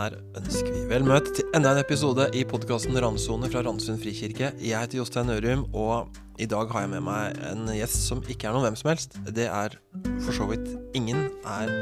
[0.00, 4.52] her ønsker vi vel møtt til enda en episode i podkasten Randsone fra Randsund frikirke.
[4.56, 8.48] Jeg heter Jostein Ørum, og i dag har jeg med meg en gjest som ikke
[8.48, 9.18] er noen hvem som helst.
[9.36, 9.76] Det er
[10.24, 11.72] for så vidt ingen er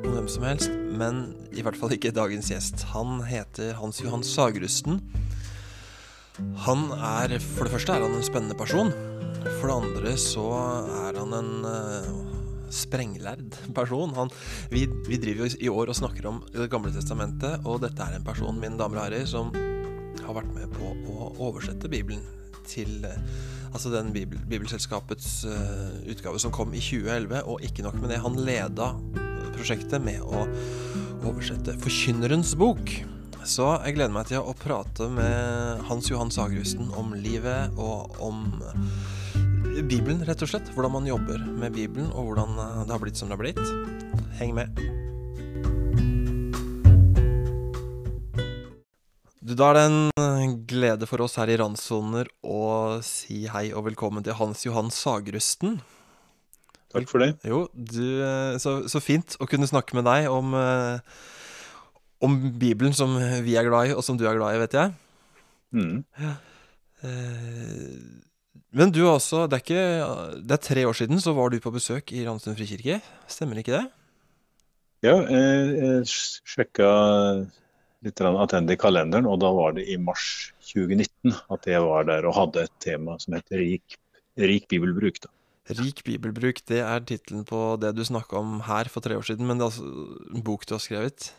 [0.00, 1.20] noen hvem som helst, men
[1.52, 2.86] i hvert fall ikke dagens gjest.
[2.94, 5.02] Han heter Hans Johan Sagrusten.
[6.64, 8.94] Han er For det første er han en spennende person.
[9.60, 10.48] For det andre så
[11.10, 12.29] er han en uh,
[12.74, 14.14] sprenglærd person.
[14.16, 14.32] Han,
[14.72, 18.18] vi, vi, driver jo i år og snakker om Det gamle testamentet, og dette er
[18.18, 19.52] en person, mine damer og herrer, som
[20.20, 22.22] har vært med på å oversette Bibelen
[22.70, 23.16] til uh,
[23.70, 28.18] Altså den Bibel, Bibelselskapets uh, utgave som kom i 2011, og ikke nok med det,
[28.24, 28.88] han leda
[29.54, 30.42] prosjektet med å
[31.28, 32.90] oversette Forkynnerens bok.
[33.46, 38.42] Så jeg gleder meg til å prate med Hans Johan Sagerusten om livet og om
[39.70, 40.68] Bibelen, rett og slett.
[40.74, 42.56] Hvordan man jobber med Bibelen, og hvordan
[42.88, 43.60] det har blitt som det har blitt.
[44.40, 44.74] Heng med.
[49.40, 49.84] Du, Da er det
[50.18, 54.90] en glede for oss her i Randsoner å si hei og velkommen til Hans Johan
[54.94, 55.78] Sagrusten.
[56.90, 57.36] Takk for det.
[57.46, 58.02] Jo, du,
[58.58, 60.54] så, så fint å kunne snakke med deg om
[62.20, 64.92] om Bibelen, som vi er glad i, og som du er glad i, vet jeg.
[65.72, 66.02] Mm.
[66.20, 66.34] Ja.
[68.76, 71.72] Men du også, det er ikke Det er tre år siden så var du på
[71.74, 73.00] besøk i Randsund frikirke.
[73.30, 73.86] Stemmer ikke det?
[75.02, 76.06] Ja, jeg, jeg
[76.46, 76.90] sjekka
[78.04, 82.28] litt attende i kalenderen, og da var det i mars 2019 at jeg var der
[82.28, 83.96] og hadde et tema som heter rik,
[84.40, 85.20] rik bibelbruk.
[85.24, 85.32] da.
[85.80, 89.48] Rik bibelbruk, det er tittelen på det du snakka om her for tre år siden,
[89.48, 89.88] men det er altså
[90.34, 91.32] en bok du har skrevet.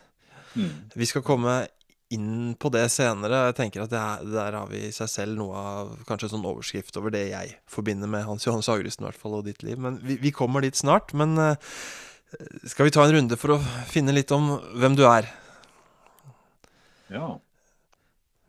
[0.54, 0.90] Mm.
[0.98, 1.62] Vi skal komme
[2.14, 3.46] inn på det senere.
[3.48, 6.34] Jeg tenker at det er, Der har vi i seg selv noe av kanskje en
[6.36, 9.64] sånn overskrift over det jeg forbinder med Hans Johannes Sagrusten i hvert fall, og ditt
[9.66, 9.78] liv.
[9.80, 11.14] Men vi, vi kommer dit snart.
[11.16, 11.54] Men uh,
[12.68, 15.30] skal vi ta en runde for å finne litt om hvem du er?
[17.12, 17.34] Ja.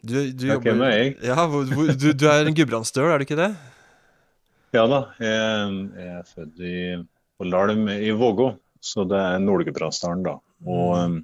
[0.03, 1.13] Du, du ja, hvem er jeg?
[1.24, 3.53] Ja, du, du er en gudbrandsdøl, er du ikke det?
[4.75, 5.03] Ja da.
[5.22, 6.78] Jeg, jeg er født i,
[7.38, 8.50] på Lalm i Vågå,
[8.84, 10.40] så det er Nord-Gudbrandsdalen, da.
[10.68, 11.19] Og um,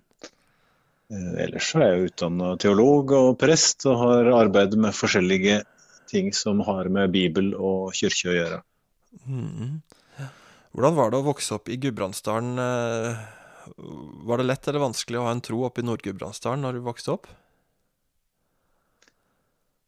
[1.09, 5.63] Ellers er jeg utdanna teolog og prest, og har arbeidet med forskjellige
[6.09, 8.59] ting som har med Bibel og kirke å gjøre.
[9.25, 9.79] Mm.
[10.69, 12.61] Hvordan var det å vokse opp i Gudbrandsdalen?
[14.29, 17.15] Var det lett eller vanskelig å ha en tro oppe i Nord-Gudbrandsdalen når du vokste
[17.17, 17.29] opp?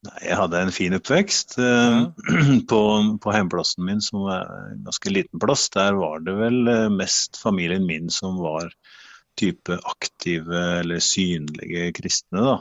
[0.01, 1.59] Nei, jeg hadde en fin oppvekst.
[1.61, 2.09] Ja.
[2.71, 2.81] På,
[3.21, 6.65] på hjemplassen min, som er en ganske liten plass, der var det vel
[6.95, 8.71] mest familien min som var
[9.39, 12.41] type aktive eller synlige kristne.
[12.45, 12.57] da,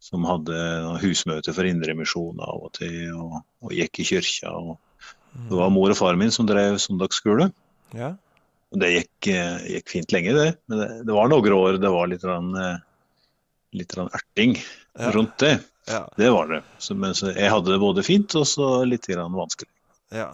[0.00, 0.56] Som hadde
[1.02, 4.50] husmøte for Indremisjon av og til, og, og, gikk i kyrkja.
[4.50, 4.78] og
[5.48, 7.50] Det var mor og far min som drev søndagsskole.
[7.94, 8.14] Ja.
[8.70, 9.30] Og Det gikk,
[9.74, 10.50] gikk, fint lenge, det.
[10.70, 12.52] Men det, det var noen år det var litt, rann,
[13.74, 14.56] litt rann erting
[14.98, 15.10] Ja.
[15.14, 15.60] rundt det.
[15.90, 16.04] Ja.
[16.16, 16.62] Det var det.
[16.78, 19.70] Så, men så jeg hadde det både fint og så litt vanskelig.
[20.14, 20.30] ja.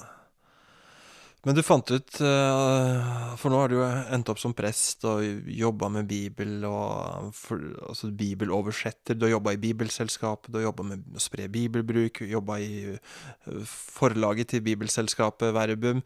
[1.46, 5.22] Men du fant ut eh, For nå har du jo endt opp som prest og
[5.46, 9.14] jobba med Bibel og for, altså bibeloversetter.
[9.14, 13.60] Du har jobba i Bibelselskapet, du har jobba med å spre bibelbruk, jobba i eh,
[13.70, 16.02] forlaget til Bibelselskapet Verbum.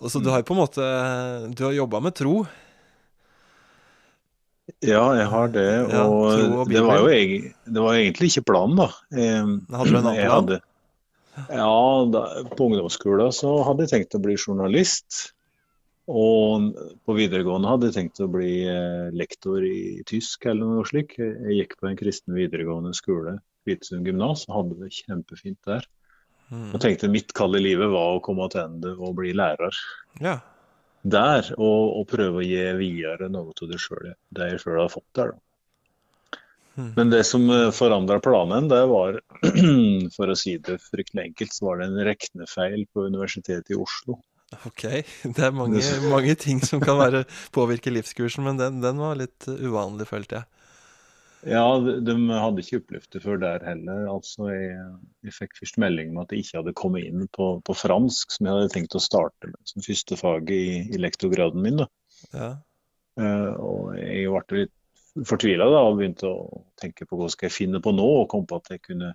[0.00, 0.88] Og så du har jo på en måte
[1.52, 2.38] Du har jobba med tro.
[4.84, 5.68] Ja, jeg har det.
[5.84, 7.12] Og, ja, og det, var jo,
[7.76, 8.88] det var egentlig ikke planen, da.
[9.16, 10.67] Jeg, Hadde du en annen plan?
[11.50, 12.22] Ja, da,
[12.56, 15.34] på ungdomsskolen så hadde jeg tenkt å bli journalist.
[16.08, 16.70] Og
[17.04, 21.18] på videregående hadde jeg tenkt å bli eh, lektor i tysk eller noe slikt.
[21.20, 23.36] Jeg gikk på en kristen videregående skole,
[23.68, 25.84] Hvitesund gymnas, og hadde det kjempefint der.
[26.48, 26.70] Mm.
[26.72, 29.82] Og tenkte mitt kall i livet var å komme tilbake og bli lærer
[30.24, 30.38] Ja.
[31.04, 31.52] der.
[31.58, 35.34] Og, og prøve å gi videre noe av det sjøl jeg sjøl har fått der.
[35.36, 35.42] da.
[36.78, 36.90] Mm.
[36.96, 37.44] Men det som
[37.74, 39.20] forandra planen, det var,
[40.16, 44.20] for å si det fryktelig enkelt, så var det en reknefeil på Universitetet i Oslo.
[44.64, 44.84] Ok.
[45.36, 49.48] Det er mange, mange ting som kan være, påvirke livskursen, men den, den var litt
[49.48, 50.52] uvanlig, følte jeg.
[51.46, 54.08] Ja, de, de hadde ikke opplevd det før der heller.
[54.10, 54.78] Altså, jeg,
[55.26, 58.48] jeg fikk først melding om at jeg ikke hadde kommet inn på, på fransk, som
[58.48, 61.84] jeg hadde tenkt å starte med som første fag i, i lektorgraden min.
[61.84, 61.88] da.
[62.32, 62.50] Ja.
[63.18, 64.74] Uh, og jeg ble litt
[65.26, 68.60] fortvila og begynte å tenke på hva skal jeg finne på nå, og kom på
[68.60, 69.14] at jeg kunne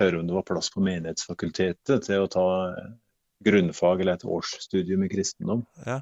[0.00, 2.46] høre om det var plass på Menighetsfakultetet til å ta
[3.46, 5.64] grunnfag eller et årsstudium i kristendom.
[5.86, 6.00] Ja.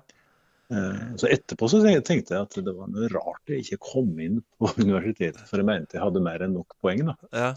[0.73, 4.41] Eh, Så etterpå så tenkte jeg at det var noe rart jeg ikke kom inn
[4.59, 7.07] på universitetet, for jeg mente jeg hadde mer enn nok poeng.
[7.11, 7.17] da.
[7.33, 7.55] ja.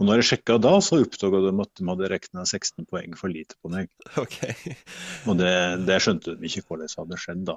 [0.00, 3.28] Og når jeg sjekka da, så oppdaga de at de hadde regna 16 poeng for
[3.32, 3.90] lite på meg.
[4.22, 4.54] Okay.
[5.28, 5.50] Og det,
[5.84, 7.56] det skjønte de ikke hvordan hadde skjedd da.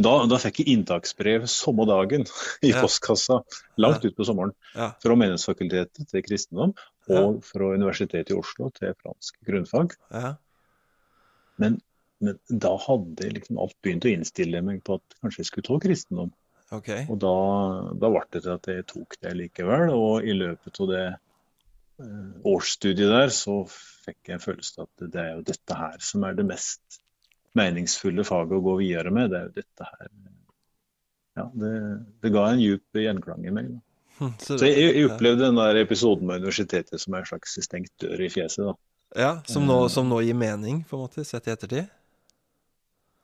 [0.00, 2.24] Da, da fikk jeg inntaksbrev samme dagen
[2.66, 2.80] i Ja.
[2.80, 3.42] postkassa,
[3.80, 4.90] langt utpå sommeren, Ja.
[5.04, 6.72] fra Menighetsfakultetet til kristendom
[7.12, 9.96] og fra Universitetet i Oslo til fransk grunnfag.
[10.14, 10.34] Ja.
[11.60, 11.80] Men,
[12.24, 15.80] men da hadde liksom alt begynt å innstille meg på at kanskje jeg skulle ta
[15.84, 16.30] kristendom.
[16.72, 17.02] Okay.
[17.10, 17.32] Og da,
[17.98, 19.90] da ble det til at jeg tok det likevel.
[19.92, 21.04] Og i løpet av det
[22.46, 23.62] årsstudiet der, så
[24.06, 27.00] fikk jeg en følelse av at det er jo dette her som er det mest
[27.58, 29.32] meningsfulle faget å gå videre med.
[29.32, 30.10] Det er jo dette her
[31.38, 31.72] Ja, det,
[32.22, 33.70] det ga en djup gjenklang i meg.
[33.70, 33.80] Da.
[34.44, 38.20] Så, Så jeg, jeg opplevde den der episoden med universitetet som en slags stengt dør
[38.20, 38.66] i fjeset.
[38.66, 38.74] da.
[39.22, 41.88] ja, som nå, som nå gir mening, på en måte, sett i ettertid?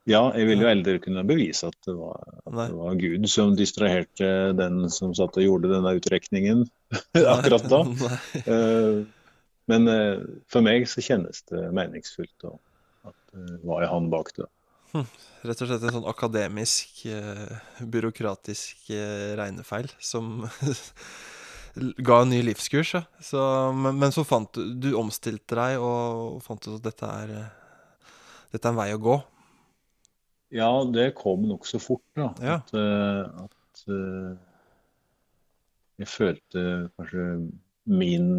[0.06, 3.56] Ja, jeg ville jo aldri kunne bevise at det, var, at det var Gud som
[3.58, 6.64] distraherte den som satt og gjorde denne utrekningen
[7.36, 7.82] akkurat da.
[8.54, 9.02] Eh,
[9.66, 12.60] Men eh, for meg så kjennes det meningsfullt og
[13.10, 14.46] at hva er han bak det.
[15.42, 20.46] Rett og slett en sånn akademisk, eh, byråkratisk eh, regnefeil som
[22.06, 22.94] ga en ny livskurs.
[22.94, 23.02] Ja.
[23.20, 23.42] Så,
[23.74, 28.12] men, men så fant du Du omstilte deg og fant ut at dette er, eh,
[28.54, 29.18] dette er en vei å gå.
[30.54, 32.30] Ja, det kom nokså fort, da.
[32.42, 32.58] Ja.
[32.60, 34.36] At, eh, at eh,
[36.02, 36.62] jeg følte
[36.96, 37.24] kanskje
[37.86, 38.30] min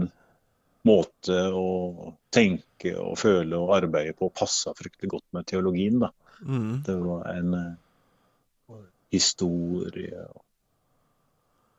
[0.88, 6.00] måte å tenke og føle og arbeide på passa fryktelig godt med teologien.
[6.04, 6.12] da.
[6.42, 6.84] Mm.
[6.86, 10.44] Det var en uh, historie og,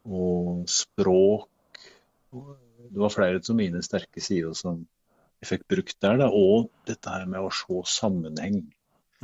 [0.05, 1.83] og språk.
[2.33, 4.83] Det var flere av mine sterke sider som
[5.39, 6.19] jeg fikk brukt der.
[6.25, 6.29] Da.
[6.35, 8.65] Og dette her med å se sammenheng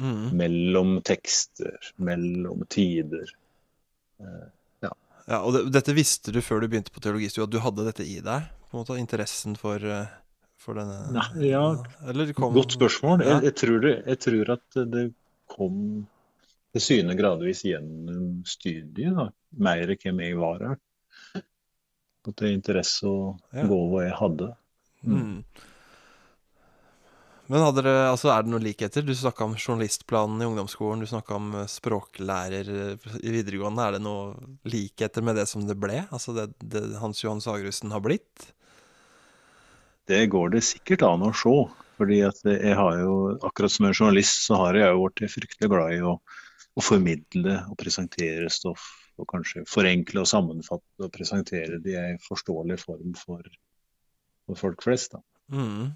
[0.01, 0.33] Mm.
[0.37, 3.29] mellom tekster, mellom tider.
[5.25, 8.05] Ja, og det, dette visste du før du begynte på teologistudiet, at du hadde dette
[8.05, 8.49] i deg?
[8.69, 10.11] På en måte Interessen for, eh,
[10.61, 11.63] for denne Nei, ja,
[12.11, 13.23] Eller kom Godt spørsmål.
[13.25, 13.39] Ja.
[13.39, 15.05] Jeg, jeg, tror det, jeg tror at det
[15.55, 15.79] kom
[16.75, 19.15] til syne gradvis gjennom studiet.
[19.17, 19.29] Da.
[19.65, 20.81] Mer hvem jeg var her.
[22.25, 23.65] At det er interesse og Ja.
[23.69, 24.51] gåve jeg hadde.
[25.05, 25.39] Mm.
[27.53, 29.05] Men dere, altså er det noen likheter?
[29.05, 33.85] Du snakka om journalistplanen i ungdomsskolen, du snakka om eh, språklærer eh, i videregående.
[33.85, 36.07] Er det noen likheter med det som det ble?
[36.09, 38.47] Altså det, det Hans Johan Sagerussen har blitt?
[40.09, 41.57] Det går det sikkert an å se.
[41.95, 43.13] Fordi jeg har jo,
[43.47, 46.17] akkurat som en journalist, så har jeg jo blitt fryktelig glad i å,
[46.75, 48.89] å formidle og presentere stoff.
[49.21, 53.47] Og kanskje forenkle og sammenfatte og presentere det i en forståelig form for,
[54.49, 55.15] for folk flest.
[55.15, 55.23] Da.
[55.53, 55.93] Mm.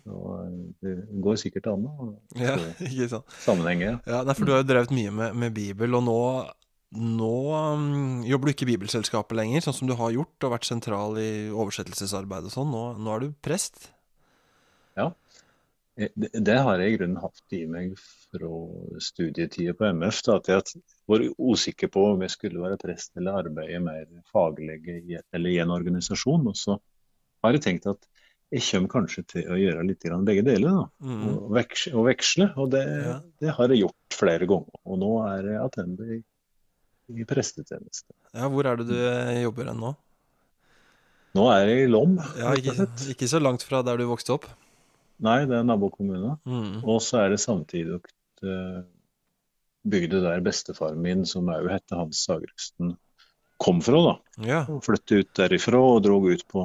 [0.85, 3.37] Det går sikkert an å Ja, ikke sant.
[3.45, 4.01] sammenhenger.
[4.07, 6.19] Ja, nei, for du har jo drevet mye med, med Bibel, og nå,
[6.99, 7.87] nå um,
[8.29, 11.31] jobber du ikke i Bibelselskapet lenger, sånn som du har gjort og vært sentral i
[11.49, 12.69] oversettelsesarbeid og sånn.
[12.75, 13.89] Nå, nå er du prest.
[14.99, 15.13] Ja.
[15.99, 18.51] Det, det har jeg i grunnen hatt i meg fra
[19.03, 20.21] studietida på MF.
[20.29, 24.79] Da, at jeg var usikker på om jeg skulle være prest eller arbeide mer faglig
[24.93, 26.47] i, eller i en organisasjon.
[26.53, 26.77] Og så
[27.43, 28.07] har jeg tenkt at
[28.51, 30.87] jeg kommer kanskje til å gjøre litt grann begge deler.
[31.05, 31.23] Mm.
[31.35, 32.47] og, veksle, og veksle.
[32.57, 33.17] Og det, Ja.
[33.45, 34.81] det har jeg gjort flere ganger.
[34.89, 36.21] Og nå er jeg attende i,
[37.13, 38.13] i prestetjeneste.
[38.35, 39.95] Ja, hvor er det du eh, jobber hen nå?
[41.37, 44.47] Nå er jeg i Lom, Ja, ikke, ikke så langt fra der du vokste opp.
[45.21, 46.39] Nei, det er nabokommune.
[46.49, 46.79] Mm.
[46.89, 48.81] Og så er det samtidig uh,
[49.85, 52.95] bygda der bestefaren min, som òg heter Hans Sagerusten,
[53.61, 54.01] kom fra.
[54.09, 54.15] da.
[54.47, 54.61] Ja.
[54.83, 56.65] Flyttet ut derifra og drog ut på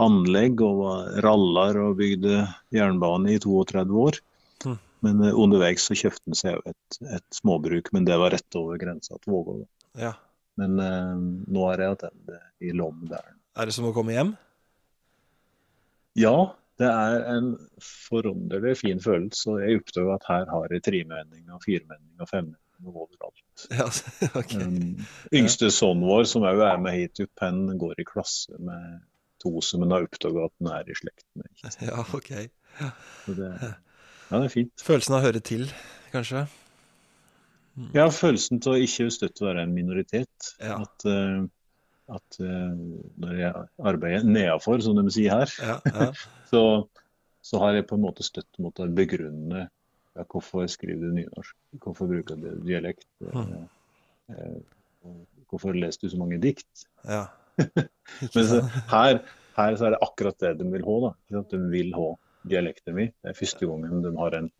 [0.00, 4.20] anlegg og var rallar og bygde jernbane i 32 år.
[4.64, 4.78] Mhm.
[5.06, 8.80] Men eh, underveis så kjøpte han seg et, et småbruk, men det var rett over
[8.80, 9.58] grensa til Vågå.
[10.00, 10.14] ja.
[10.54, 11.14] Men eh,
[11.50, 13.32] nå er jeg tilbake i Lom der.
[13.58, 14.36] Er det som å komme hjem?
[16.14, 17.48] Ja, det er en
[17.82, 19.48] forunderlig fin følelse.
[19.50, 23.40] Og jeg oppdager at her har jeg tremenning og firemenning og femmenning overalt.
[23.78, 23.86] Ja,
[24.34, 24.54] ok.
[24.58, 25.02] Um,
[25.34, 29.02] yngste sønnen vår, som òg er med hit opp, han går i klasse med
[29.44, 31.48] to som han har oppdaga at den er i slekt med.
[31.84, 32.32] Ja, ok.
[33.24, 34.74] Så det, ja, det er fint.
[34.82, 35.68] Følelsen av å høre til,
[36.14, 36.46] kanskje?
[37.94, 40.50] Ja, følelsen til å ikke støtt være en minoritet.
[40.62, 40.78] Ja.
[40.84, 41.44] At, uh,
[42.14, 42.74] at uh,
[43.20, 46.10] når jeg arbeider nedafor, som de sier her, Ja, ja.
[46.52, 46.64] så,
[47.44, 51.56] så har jeg på en måte støtt mot å begrunne ja, hvorfor skriver du nynorsk,
[51.82, 53.54] hvorfor bruker du dialekt, mm.
[54.30, 55.16] uh,
[55.50, 56.86] hvorfor leser du så mange dikt.
[57.06, 57.26] ja.
[58.34, 58.52] Men
[58.90, 59.22] her,
[59.58, 60.98] her så er det akkurat det de vil ha.
[61.06, 61.42] da.
[61.50, 62.10] De vil ha
[62.44, 63.12] dialekten min.
[63.22, 64.50] Det er første gangen de har en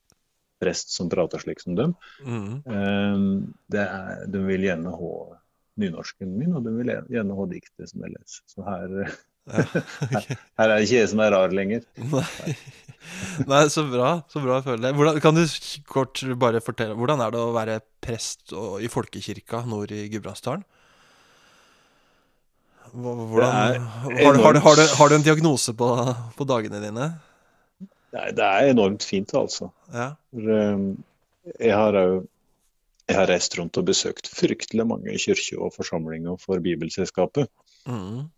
[0.62, 1.94] prest som prater slik som dem.
[2.24, 2.50] Mm.
[2.64, 3.28] Eh,
[3.74, 5.14] det er, de vil gjerne ha
[5.82, 8.44] nynorsken min, og de vil gjerne ha diktet som jeg leser.
[8.50, 9.60] Så her, Ja,
[10.06, 10.36] okay.
[10.56, 11.82] Her er det ikke jeg som er rar lenger.
[12.00, 12.54] Nei.
[13.50, 14.14] Nei, så bra.
[14.32, 14.92] Så bra jeg føler det.
[14.96, 15.42] Hvordan, kan du
[15.90, 20.64] kort bare fortelle Hvordan er det å være prest og, i folkekirka nord i Gudbrandsdalen?
[22.94, 25.88] Hvordan, har, har, har, du, har du en diagnose på,
[26.36, 27.08] på dagene dine?
[28.14, 29.72] Nei, det er enormt fint, altså.
[29.90, 30.12] Ja.
[30.30, 30.86] For, eh,
[31.58, 32.22] jeg har òg
[33.04, 37.50] jeg har reist rundt og besøkt fryktelig mange kirker og forsamlinger for Bibelselskapet.
[37.84, 38.30] Mm.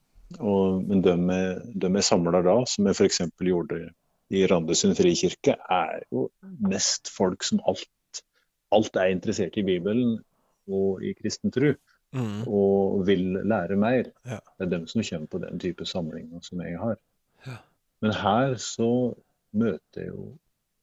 [0.43, 3.21] Og, men de jeg samler da, som jeg f.eks.
[3.47, 3.85] gjorde
[4.35, 6.27] i Randesund frikirke, er jo
[6.67, 8.23] mest folk som alt,
[8.75, 10.17] alt er interessert i Bibelen
[10.67, 11.77] og i kristen tro,
[12.17, 12.43] Mm.
[12.49, 14.11] og vil lære mer.
[14.25, 14.41] Ja.
[14.57, 16.97] Det er dem som kommer på den type samlinger som jeg har.
[17.47, 17.57] Ja.
[18.01, 18.91] Men her så
[19.57, 20.33] møter jeg jo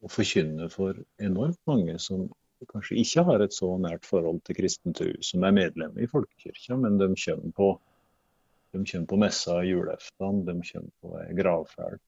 [0.04, 2.28] og forkynner for enormt mange som
[2.70, 6.78] kanskje ikke har et så nært forhold til kristen tro, som er medlem i folkekirka,
[6.80, 7.70] men de kommer på,
[8.74, 12.00] de kommer på messa julaften, de kommer på ei gravferd.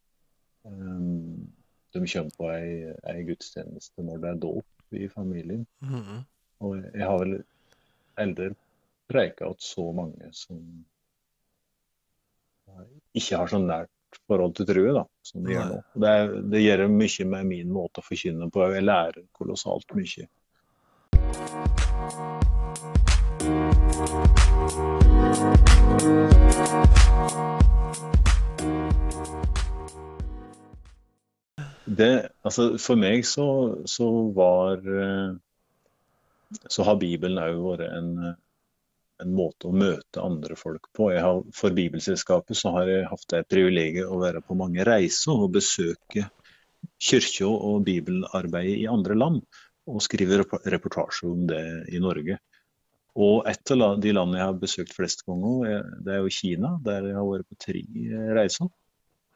[0.63, 1.47] Um,
[1.95, 5.65] de kommer på ei, ei gudstjeneste når det er dåp i familien.
[5.83, 6.23] Mm.
[6.65, 7.37] Og jeg har vel
[8.19, 8.51] aldri
[9.09, 10.61] preika at så mange som
[13.15, 13.91] ikke har så nært
[14.27, 15.81] forhold til trua, da, som de gjør nå.
[16.01, 18.63] Det, er, det gjør mye med min måte å forkynne på.
[18.73, 20.27] Jeg lærer kolossalt mye.
[31.85, 33.45] Det, altså for meg så,
[33.87, 35.35] så var eh,
[36.67, 38.09] Så har Bibelen òg vært en,
[39.23, 41.11] en måte å møte andre folk på.
[41.13, 45.35] Jeg har, for Bibelselskapet så har jeg hatt det privilegiet å være på mange reiser
[45.35, 46.27] og besøke
[47.01, 49.39] kirka og bibelarbeidet i andre land.
[49.85, 52.39] Og skrive reportasje om det i Norge.
[53.15, 56.79] Og et av de landene jeg har besøkt flest ganger, er- det er jo Kina,
[56.83, 57.83] der jeg har vært på tre
[58.35, 58.67] reiser.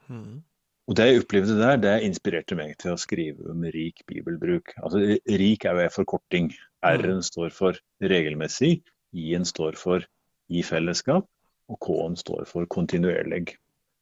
[0.10, 0.42] Mm.
[0.90, 4.74] Og det jeg opplevde der, det inspirerte meg til å skrive om rik bibelbruk.
[4.82, 6.50] Altså, rik er jo en forkorting.
[6.82, 8.82] R-en står for regelmessig,
[9.14, 10.06] I-en står for
[10.50, 11.26] i fellesskap,
[11.70, 13.56] og K-en står for kontinuerlig.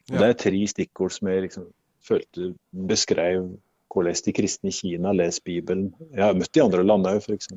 [0.09, 0.19] Ja.
[0.21, 1.65] Det er tre stikkord som jeg liksom
[2.07, 2.53] følte
[2.87, 3.49] beskrev
[3.91, 5.89] hvordan de kristne i Kina leser Bibelen.
[6.13, 7.47] Jeg har møtt de andre landene òg, f.eks.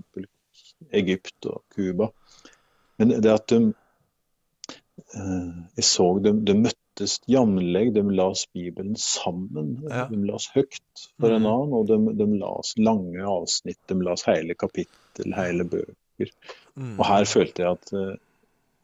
[0.97, 2.09] Egypt og Cuba.
[2.99, 3.59] Men det at de
[5.15, 9.77] eh, Jeg så de, de møttes jevnlig, de las Bibelen sammen.
[9.89, 10.07] Ja.
[10.11, 10.81] De las høyt
[11.21, 11.51] for en Mhm.
[11.53, 13.79] annen, og de, de las lange avsnitt.
[13.89, 15.95] De las hele kapittel, hele bøker.
[16.77, 16.97] Mm.
[16.99, 18.17] Og her følte jeg at eh,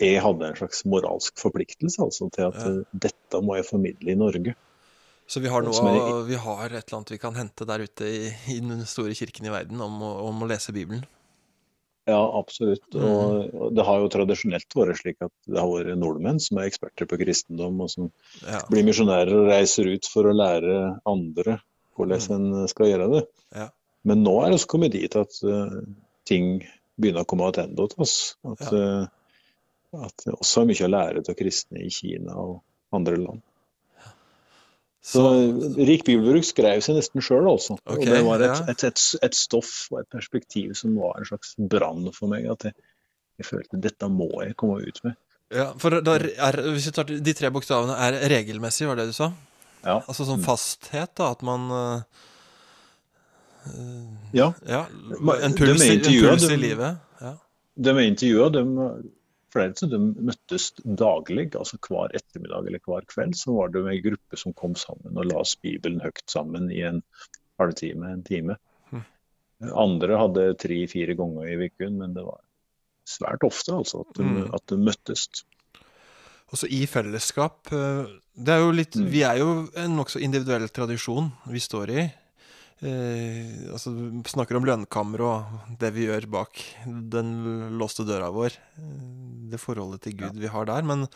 [0.07, 2.71] jeg hadde en slags moralsk forpliktelse altså, til at Ja.
[2.71, 4.55] eh, dette må jeg formidle i Norge.
[5.26, 8.05] Så vi har, noe, er- vi har et eller annet vi kan hente der ute
[8.07, 11.02] i, i den store kirken i verden om om å lese Bibelen.
[12.07, 12.85] Ja, absolutt.
[12.95, 13.02] Mhm.
[13.02, 16.69] Og og det har jo tradisjonelt vært slik at det har vært nordmenn som er
[16.71, 18.12] eksperter på kristendom, og som
[18.47, 18.61] Ja.
[18.71, 21.61] blir misjonærer og reiser ut for å lære andre
[21.97, 23.25] hvordan en skal gjøre det.
[23.57, 23.69] Ja.
[24.05, 25.81] Men nå er det også kommet dit at uh,
[26.25, 26.62] ting
[26.97, 28.17] begynner å komme tilbake til oss.
[28.47, 30.07] At, ja.
[30.07, 32.59] at det også er mye å lære av kristne i Kina og
[32.97, 33.45] andre land.
[35.07, 37.76] Så Så, Rik bibelbruk skrev seg nesten sjøl, altså.
[37.85, 41.29] Okay, og det var et, et, et, et stoff og et perspektiv som var en
[41.29, 42.49] slags brann for meg.
[42.50, 42.75] At jeg,
[43.38, 45.15] jeg følte dette må jeg komme ut med.
[45.55, 49.15] ja, for da er, hvis vi tar de tre bokstavene, er regelmessig, var det du
[49.15, 49.31] sa?
[49.85, 50.00] Ja.
[50.00, 52.25] Altså sånn fasthet, da, at man eh,
[54.32, 54.52] ja.
[54.66, 56.99] Ja, en de puls, de i- en puls i livet.
[57.20, 57.35] Ja.
[57.76, 59.12] De er intervjua, de,
[59.52, 63.35] flere dem møttes daglig, altså hver ettermiddag eller hver kveld.
[63.37, 67.02] Så var det en gruppe som kom sammen og las Bibelen høyt sammen i en
[67.58, 68.56] halvtime, en time.
[68.90, 69.04] Hm.
[69.75, 72.40] Andre hadde tre-fire ganger i uken, men det var
[73.06, 74.54] svært ofte altså at de, Mm.
[74.54, 75.28] at de møttes.
[76.52, 77.73] Også i fellesskap.
[77.73, 78.06] eh,
[78.38, 79.06] Det er jo litt Mm.
[79.11, 82.12] Vi er jo en nokså individuell tradisjon vi står i.
[82.85, 83.90] Eh, altså,
[84.28, 87.30] snakker om lønnkammer og det vi gjør bak den
[87.80, 88.52] låste døra vår.
[88.76, 90.83] eh, Det forholdet til Gud vi har der.
[90.83, 91.06] Men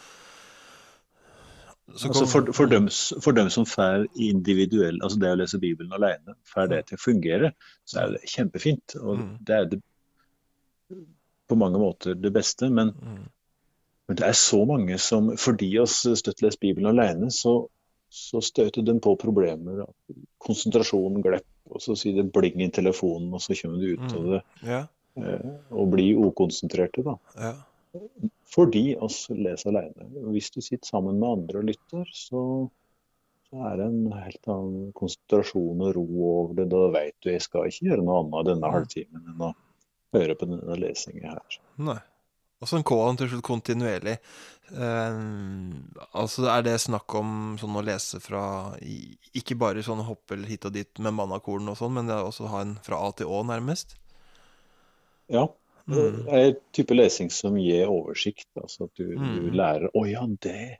[1.90, 2.87] så Altså for, for, dem,
[3.21, 7.02] for dem som får individuell, altså det å lese Bibelen alene, får det til å
[7.02, 7.50] fungere,
[7.85, 8.95] så er det kjempefint.
[9.02, 9.38] Og Mm.
[9.45, 9.81] det er det,
[11.50, 12.71] på mange måter det beste.
[12.71, 13.26] Men, Mm.
[14.09, 17.69] men det er så mange som Fordi oss støtt leser Bibelen alene, så,
[18.11, 19.85] så støter de på problemer.
[20.43, 24.23] Konsentrasjonen glipper, og så sier det bling i telefonen, og så kommer du ut av
[24.25, 24.31] Mm.
[24.31, 24.81] det Ja,
[25.17, 27.05] eh, og blir ukonsentrerte.
[27.05, 27.17] da.
[27.38, 27.55] ja.
[28.50, 30.07] Fordi oss leser alene.
[30.33, 32.43] Hvis du sitter sammen med andre og lytter, så,
[33.50, 36.69] så er det en helt annen konsentrasjon og ro over det.
[36.71, 38.75] Da vet du jeg skal ikke gjøre noe annet denne Mm.
[38.75, 39.55] halvtimen enn å
[40.14, 41.59] høre på denne lesingen her.
[41.79, 41.99] Nei.
[42.61, 44.19] Og så en K-en til slutt kontinuerlig.
[44.71, 45.21] Eh,
[46.12, 48.43] altså Er det snakk om sånn å lese fra
[49.35, 52.47] Ikke bare sånn hoppe hit og dit med mannakoren og sånn, men det er også
[52.47, 53.97] å ha en fra A til Å, nærmest?
[55.33, 55.49] Ja.
[55.90, 58.47] Det er en type lesing som gir oversikt.
[58.61, 59.35] Altså at du, mm.
[59.40, 60.79] du lærer Å ja, det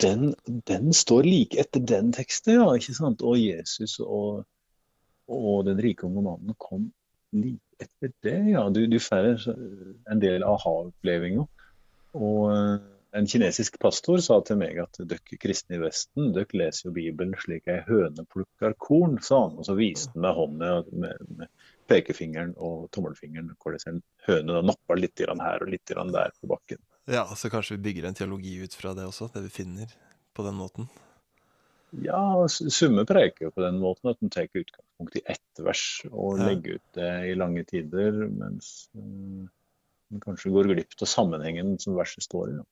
[0.00, 2.68] den, den, står like etter den teksten, ja.
[2.78, 3.24] ikke sant?
[3.26, 4.44] Og Jesus og,
[5.28, 6.88] og den rike unge mannen kom
[7.34, 8.64] like etter det, ja.
[8.70, 11.46] Du, du får en del aha-opplevelser.
[12.14, 12.74] Og eh,
[13.14, 17.34] en kinesisk pastor sa til meg at dere kristne i Vesten dere leser jo Bibelen
[17.38, 19.58] slik ei høne plukker korn, sa han.
[19.60, 21.52] Og så viste han med hånda med, med,
[21.90, 26.80] pekefingeren og tommelfingeren hvordan en høne napper litt her og litt der på bakken.
[27.10, 29.90] Ja, så kanskje vi bygger en teologi ut fra det også, det vi finner
[30.34, 30.88] på den måten?
[32.02, 36.48] Ja, Summe preker på den måten at en tar utgangspunkt i ett vers og ja.
[36.50, 41.94] legger ut det i lange tider, mens en uh, kanskje går glipp av sammenhengen som
[41.98, 42.58] verset står i.
[42.58, 42.64] Ja.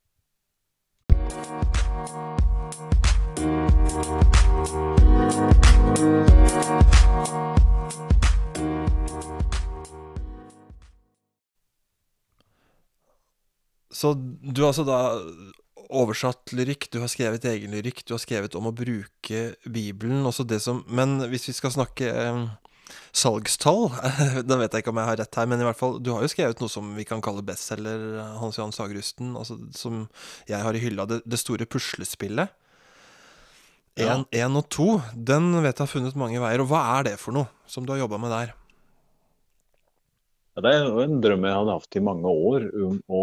[13.93, 14.99] Så du har altså da
[15.95, 20.25] oversatt lyrikk, du har skrevet egen lyrikk, du har skrevet om å bruke Bibelen.
[20.29, 22.43] Også det som, men hvis vi skal snakke eh,
[23.17, 23.87] salgstall
[24.49, 26.25] Da vet jeg ikke om jeg har rett her, men i hvert fall, du har
[26.25, 30.07] jo skrevet noe som vi kan kalle bestselger, Hans Johan Sagrusten, altså, som
[30.51, 31.09] jeg har i hylla.
[31.09, 32.53] Det, det store puslespillet.
[34.01, 34.49] Én ja.
[34.49, 36.65] og to, den vet jeg har funnet mange veier.
[36.65, 38.55] Og hva er det for noe som du har jobba med der?
[40.53, 43.23] Ja, det er jo en drøm jeg hadde hatt i mange år om å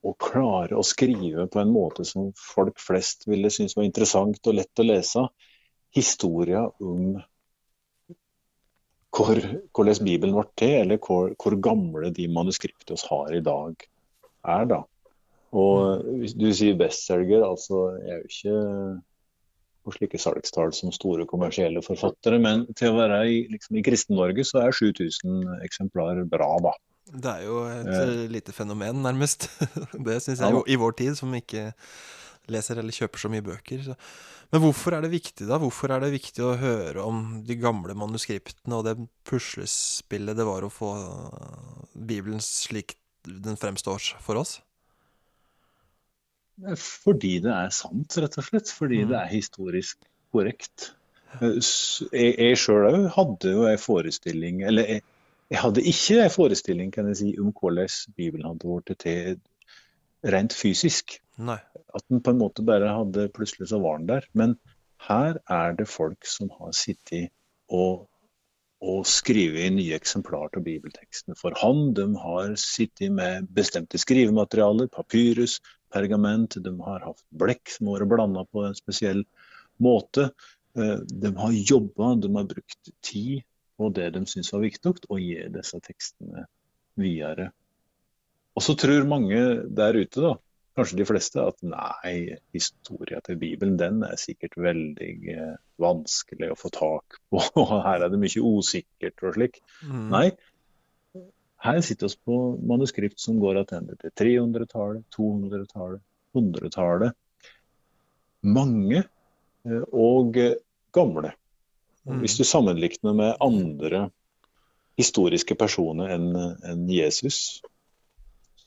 [0.00, 4.56] å klare å skrive på en måte som folk flest ville synes var interessant og
[4.56, 5.26] lett å lese.
[5.96, 7.18] Historier om
[9.10, 9.40] hvor,
[9.74, 13.86] hvordan Bibelen ble til, eller hvor, hvor gamle de manuskriptene vi har i dag
[14.46, 14.66] er.
[14.70, 14.80] da.
[15.50, 19.00] Og hvis du sier bestselger, altså jeg er jo ikke
[19.80, 24.44] på slike salgstall som store kommersielle forfattere, men til å være i, liksom, i Kristen-Norge
[24.46, 26.74] så er 7000 eksemplar bra, da.
[27.10, 28.26] Det er jo et eh.
[28.30, 29.48] lite fenomen, nærmest.
[30.06, 31.70] Det syns jeg ja, i vår tid, som ikke
[32.50, 33.82] leser eller kjøper så mye bøker.
[33.84, 33.96] Så.
[34.50, 35.58] Men hvorfor er det viktig, da?
[35.62, 38.96] Hvorfor er det viktig å høre om de gamle manuskriptene og det
[39.28, 40.90] puslespillet det var å få
[41.94, 42.96] Bibelen slik
[43.26, 44.58] den fremstår for oss?
[46.76, 48.72] Fordi det er sant, rett og slett.
[48.74, 49.12] Fordi mm.
[49.12, 50.00] det er historisk
[50.34, 50.90] korrekt.
[51.38, 51.60] Eh,
[52.10, 55.04] jeg, jeg sjøl òg hadde jo en forestilling Eller jeg,
[55.50, 59.40] jeg hadde ikke en forestilling kan jeg si, om hvordan Bibelen hadde blitt til
[60.34, 61.16] rent fysisk.
[61.40, 61.58] Nei.
[61.96, 64.28] At den på en måte bare hadde Plutselig så var den der.
[64.36, 64.54] Men
[65.08, 67.32] her er det folk som har sittet
[67.72, 68.06] og,
[68.84, 71.96] og skrevet nye eksemplar av bibeltekstene for hånd.
[71.98, 75.58] De har sittet med bestemte skrivematerialer, papyrus,
[75.90, 76.60] pergament.
[76.62, 79.24] De har hatt blekk som har vært blanda på en spesiell
[79.82, 80.30] måte.
[80.78, 83.40] Eh, de har jobba, de har brukt tid
[83.80, 86.46] og det de syns var viktig, å gi disse tekstene
[87.00, 87.50] videre.
[88.58, 89.40] Og så tror mange
[89.72, 90.34] der ute, da,
[90.78, 96.58] kanskje de fleste, at nei, historia til Bibelen den er sikkert veldig eh, vanskelig å
[96.58, 99.60] få tak på, og her er det mye usikkert og slik.
[99.84, 100.06] Mm.
[100.12, 100.26] Nei,
[101.60, 102.38] her sitter vi på
[102.70, 106.04] manuskript som går tilbake til 300-tallet, 200-tallet,
[106.36, 107.18] 100-tallet.
[108.48, 110.38] Mange eh, og
[110.96, 111.34] gamle.
[112.08, 112.22] Mm.
[112.22, 114.08] Hvis du sammenligner med andre
[115.00, 117.60] historiske personer enn en Jesus,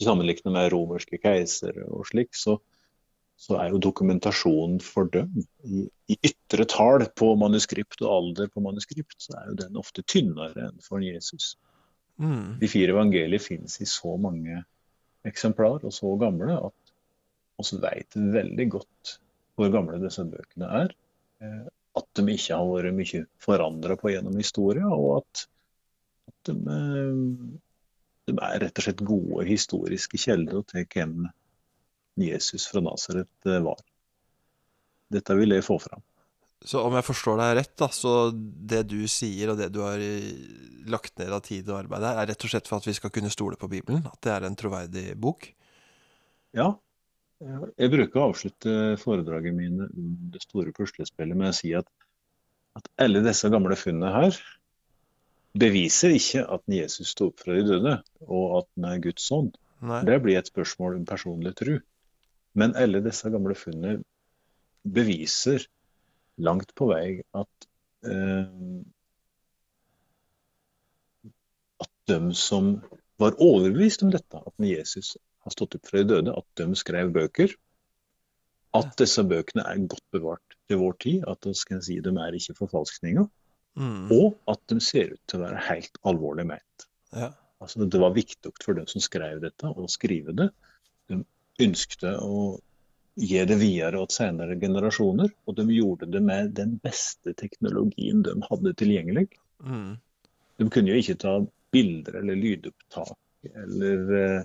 [0.01, 2.57] sammenligner med romerske keisere og slik, så,
[3.37, 5.31] så, er jo dokumentasjonen for dem
[5.63, 10.05] i, i, ytre tall på manuskript og alder på manuskript, så er jo den ofte
[10.05, 11.55] tynnere enn for Jesus.
[12.21, 12.59] Mm.
[12.61, 14.61] De fire evangelier finnes i så mange
[15.25, 16.79] eksemplar og så gamle at
[17.63, 19.17] vi vet veldig godt
[19.55, 20.93] hvor gamle disse bøkene er.
[21.93, 25.45] Eh, at de ikke har vært mye forandra på gjennom historien, og at,
[26.27, 27.13] at de, eh,
[28.29, 31.27] de, er rett og slett gode historiske kilder til hvem
[32.17, 33.79] Jesus fra Nasaret eh, var.
[35.13, 36.01] Dette vil jeg få fram.
[36.63, 39.99] Så om jeg forstår deg rett, da, så det du sier og det du har
[40.87, 43.11] lagt ned av tid og arbeid her, er rett og slett for at vi skal
[43.11, 44.05] kunne stole på Bibelen?
[44.07, 45.49] At det er en troverdig bok?
[46.55, 46.69] Ja,
[47.43, 51.87] jeg bruker å avslutte foredraget mine om det store puslespillet med å si at,
[52.77, 54.37] at alle disse gamle funnene her
[55.53, 59.53] beviser ikke at Jesus sto opp fra de døde, og at han er Guds ånd.
[59.83, 61.77] Det blir et spørsmål om personlig tro.
[62.57, 63.99] Men alle disse gamle funnene
[64.83, 65.65] beviser
[66.43, 67.67] langt på vei at
[68.09, 68.47] eh,
[71.83, 72.73] at de som
[73.21, 77.11] var overbevist om dette, at Jesus har stått opp fra de døde, at de skrev
[77.15, 77.53] bøker.
[78.73, 83.27] At disse bøkene er godt bevart til vår tid, at si, de er ikke forfalskninger.
[83.77, 84.09] Mm.
[84.13, 86.85] Og at de ser ut til å være helt alvorlig ment.
[87.13, 87.31] Ja.
[87.63, 90.49] Altså, det var viktig for dem som skrev dette, å skrive det.
[91.09, 91.21] De
[91.63, 92.57] ønskte å
[93.19, 98.35] gi det videre til senere generasjoner, og de gjorde det med den beste teknologien de
[98.47, 99.27] hadde tilgjengelig.
[99.61, 99.99] Mm.
[100.59, 101.37] De kunne jo ikke ta
[101.73, 103.17] bilder eller lydopptak
[103.53, 104.41] eller eh,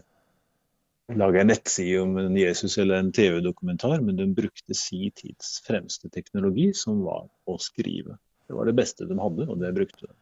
[1.16, 6.11] lage en nettside om en Jesus eller en TV-dokumentar, men de brukte si tids fremste
[6.12, 8.18] teknologi, som var å skrive.
[8.49, 10.12] Det var det beste de hadde, og det brukte de.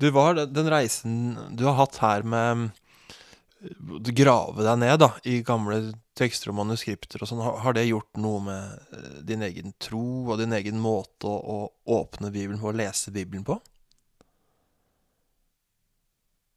[0.00, 2.70] Du var den reisen du har hatt her med
[3.62, 7.86] å grave deg ned da, i gamle tekster og manuskripter og sånn, har har det
[7.86, 12.72] gjort noe med eh, din egen tro og din egen måte å åpne Bibelen på,
[12.72, 13.60] å lese Bibelen på?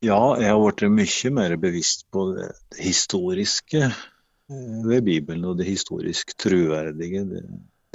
[0.06, 5.66] Ja, jeg har blitt mye mer bevisst på det, historiske eh, ved Bibelen, og det
[5.70, 7.42] historisk troverdige, det,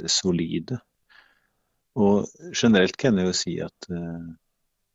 [0.01, 0.81] det solide.
[1.95, 4.27] Og generelt kan jeg jo si at eh,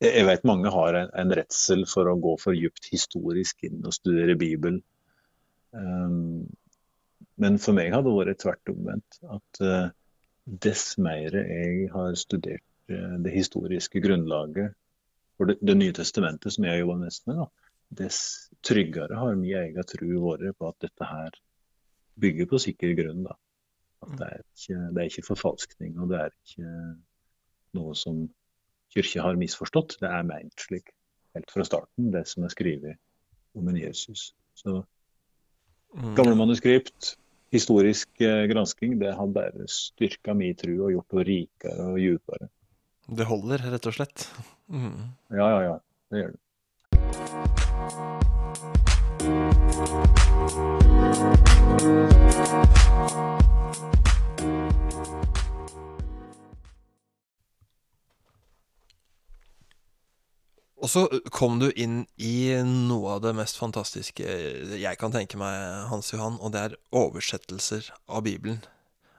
[0.04, 3.96] jeg vet mange har en, en redsel for å gå for dypt historisk inn og
[3.96, 4.82] studere Bibelen.
[5.72, 6.44] Um,
[7.40, 9.20] men for meg har det vært tvert omvendt.
[9.24, 9.88] At eh,
[10.66, 14.76] dess mer jeg har studert eh, det historiske grunnlaget
[15.36, 17.46] for det, det nye testamentet, som jeg jobber mest med, da,
[18.02, 18.20] dess
[18.66, 21.36] tryggere har min egen tro vært på at dette her
[22.20, 23.26] bygger på sikker grunn.
[23.28, 23.36] da.
[24.06, 26.72] At det er ikke, det er ikke forfalskning, og det er ikke
[27.76, 28.26] noe som
[28.94, 29.98] kirka har misforstått.
[30.00, 30.92] Det er ment slik
[31.36, 33.00] helt fra starten, det som er skrevet
[33.56, 34.30] om en Jesus.
[34.56, 34.82] Så
[35.96, 36.14] Mm.
[36.14, 37.14] gamle manuskript,
[37.54, 42.48] historisk eh, gransking, det har bare styrka min tro og gjort henne rikere og djupere.
[43.06, 44.26] Det holder, rett og slett.
[44.68, 45.12] Mm.
[45.30, 45.76] Ja, ja, ja.
[46.10, 47.56] Det gjør det.
[60.76, 64.26] Og så kom du inn i noe av det mest fantastiske
[64.76, 65.56] jeg kan tenke meg,
[65.90, 68.60] Hans Johan, og det er oversettelser av Bibelen.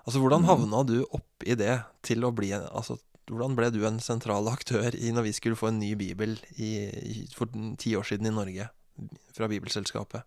[0.05, 0.49] Altså, hvordan Mhm.
[0.51, 5.11] havna du oppi det til å bli Altså, hvordan ble du en sentral aktør i
[5.15, 8.69] når vi skulle få en ny bibel i, i, for ti år siden i Norge,
[9.35, 10.25] fra Bibelselskapet?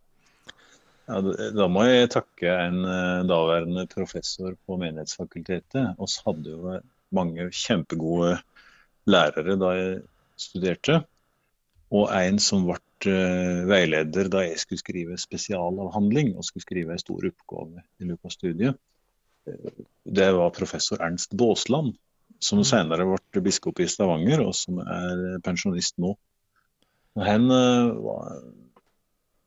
[1.10, 1.18] Ja,
[1.56, 5.96] da må jeg takke en eh, daværende professor på Menighetsfakultetet.
[5.98, 6.76] Vi hadde jo
[7.16, 8.36] mange kjempegode
[9.10, 9.96] lærere da jeg
[10.38, 11.00] studerte.
[11.90, 12.78] Og en som ble
[13.10, 18.30] eh, veileder da jeg skulle skrive spesialavhandling og skulle skrive en stor oppgave i løpet
[18.30, 18.78] av studiet.
[19.50, 21.96] Eh, Det var professor Ernst Baasland,
[22.40, 26.14] som senere ble biskop i Stavanger, og som er pensjonist nå.
[27.20, 28.36] Han eh, var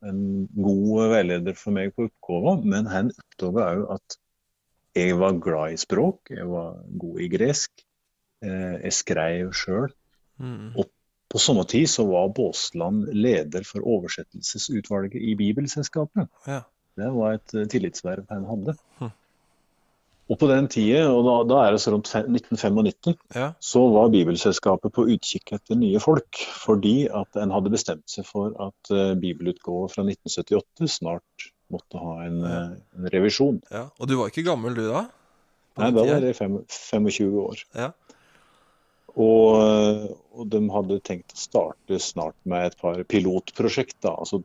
[0.03, 0.19] en
[0.51, 4.17] god veileder for meg på oppgaven, men han oppdaga òg at
[4.93, 7.71] jeg var glad i språk, jeg var god i gresk.
[8.43, 9.89] eh, Jeg skrev sjøl.
[10.38, 10.75] Mm.
[10.77, 10.91] Og
[11.34, 16.29] på samme tid så var Baasland leder for oversettelsesutvalget i Bibelselskapet.
[16.45, 16.60] Ja.
[16.99, 18.75] Det var et eh, tillitsverv han hadde.
[18.99, 19.10] Hm.
[20.32, 23.50] Og på den tida, og da, da er det så rundt fe- 1995, ja.
[23.60, 28.56] så var Bibelselskapet på utkikk etter nye folk, fordi at en hadde bestemt seg for
[28.64, 33.60] at uh, bibelutgåva fra 1978 snart måtte ha en, uh, en revisjon.
[33.74, 33.90] ja.
[34.00, 35.04] Og du var ikke gammel, du da?
[35.82, 37.66] Nei, da var jeg 25 år.
[37.76, 37.92] Ja.
[39.14, 44.00] Og, og de hadde tenkt å starte snart med et par pilotprosjekt.
[44.06, 44.42] Da, altså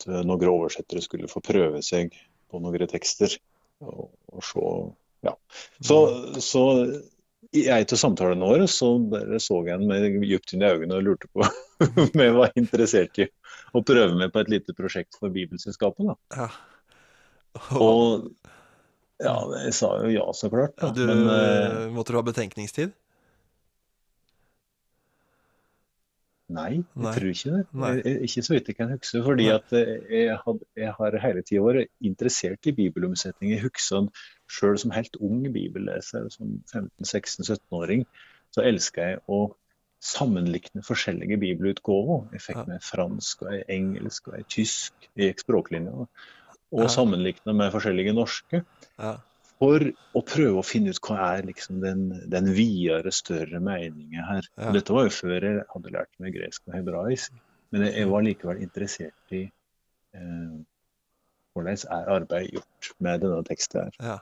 [0.00, 2.16] at eh, noen oversettere skulle få prøve seg
[2.50, 3.36] på noen tekster.
[3.80, 4.64] Og, og se,
[5.26, 5.34] ja.
[5.84, 5.96] Så,
[6.40, 6.64] så
[7.56, 11.00] i en av samtalene våre så bare så jeg ham med dypt inn i øynene
[11.00, 11.42] og lurte på
[12.04, 13.26] om jeg var interessert i
[13.74, 16.12] å prøve meg på et lite prosjekt for Bibelselskapet.
[16.12, 16.16] Da.
[16.44, 16.48] ja.
[17.80, 18.30] Og
[19.20, 19.34] ja,
[19.66, 20.76] jeg sa jo ja, så klart.
[20.80, 20.92] Da.
[20.96, 22.94] du, Men, eh, Måtte du ha betenkningstid?
[26.50, 27.10] Nei, jeg Nei.
[27.14, 27.60] tror ikke det.
[27.82, 29.20] Jeg, jeg- ikke så vidt jeg kan huske.
[29.22, 33.52] Fordi jeg, had, jeg har hele tida vært interessert i bibelomsetning.
[33.54, 34.08] Jeg husker
[34.50, 38.04] sjøl som helt ung bibelleser, som 15-16-17-åring,
[38.54, 39.44] så elska jeg å
[40.00, 42.24] sammenlikne forskjellige bibelutgaver.
[42.34, 45.08] Jeg fikk med fransk, og jeg engelsk og jeg tysk.
[45.16, 46.06] i språklinja.
[46.72, 46.86] Og Ja.
[46.86, 48.64] sammenlikna med forskjellige norske.
[48.98, 49.16] Ja.
[49.58, 49.78] For
[50.14, 54.48] å prøve å finne ut hva er liksom den, den videre, større meningen her.
[54.56, 54.72] Ja.
[54.72, 57.32] Dette var jo før jeg hadde lært meg gresk og hebraisk.
[57.70, 59.42] Men jeg, var likevel interessert i
[60.14, 60.56] eh,
[61.52, 64.20] hvordan er arbeidet gjort med denne teksten her.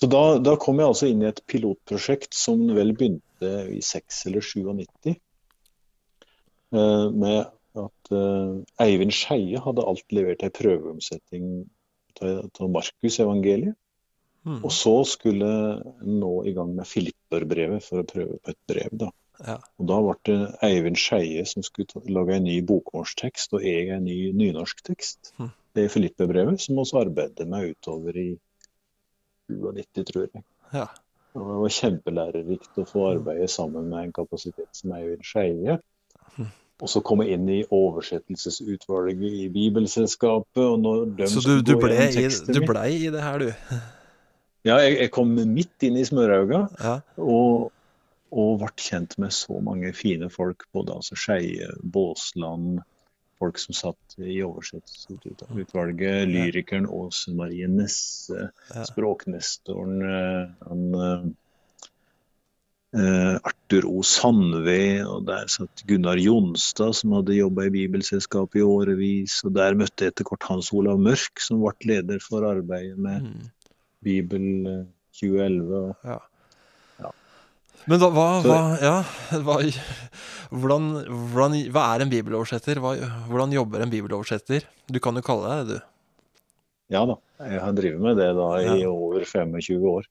[0.00, 4.24] Så da, da kom jeg altså inn i et pilotprosjekt som vel begynte i 6
[4.30, 5.14] eller 97.
[6.74, 7.38] eh, Med
[7.74, 11.48] at uh, Eivind Skeie hadde alt levert ei prøveomsetning
[12.22, 13.74] av Markus-evangeliet.
[14.44, 14.60] Mm.
[14.60, 15.50] Og så skulle
[16.04, 18.96] en nå i gang med Filipperbrevet for å prøve på et brev.
[19.00, 19.08] da.
[19.40, 19.56] Ja.
[19.80, 24.04] Og Da ble det Eivind Skeie som skulle lage en ny bokmålstekst, og jeg en
[24.06, 25.32] ny nynorsktekst.
[25.40, 25.50] Mm.
[25.74, 28.28] Det er Filipperbrevet, som vi arbeider med utover i
[29.50, 30.44] 97, tror jeg.
[30.74, 30.86] Ja.
[31.34, 35.80] Og det var kjempelærerikt å få arbeide sammen med en kapasitet som Eivind Skeie.
[36.38, 36.52] Mm.
[36.82, 40.62] Og så komme inn i oversettelsesutvalget i Bibelselskapet.
[40.62, 43.78] Og når så du, du, ble i, du ble i det her, du?
[44.64, 46.64] Ja, jeg, jeg kom midt inn i smørauga.
[46.80, 46.96] Ja.
[47.20, 47.70] Og,
[48.34, 50.66] og ble kjent med så mange fine folk.
[50.74, 52.80] Både altså Skeie, Båsland,
[53.38, 56.28] folk som satt i oversettelsesutvalget.
[56.30, 58.50] Lyrikeren Åse Marie Nesse,
[58.90, 60.84] språknestoren eh, han,
[62.94, 64.02] uh, Arthur O.
[64.06, 69.40] Sandve, og der satt Gunnar Jonstad, som hadde jobba i Bibelselskapet i årevis.
[69.46, 73.26] Og der møtte jeg etter kort Hans Olav Mørk, som ble leder for arbeidet med
[73.26, 73.50] mm.
[74.04, 74.46] Bibel
[75.14, 75.94] 2011.
[76.06, 76.20] Ja.
[77.90, 78.94] Men da, hva, hva, ja,
[79.44, 79.58] hva,
[80.54, 80.86] hvordan,
[81.32, 82.80] hvordan, hva, er en bibeloversetter?
[82.80, 84.68] hvordan jobber en bibeloversetter?
[84.88, 85.90] Du kan jo kalle deg det, du.
[86.92, 88.92] Ja da, jeg har drevet med det da i ja.
[88.92, 90.08] over 25 år.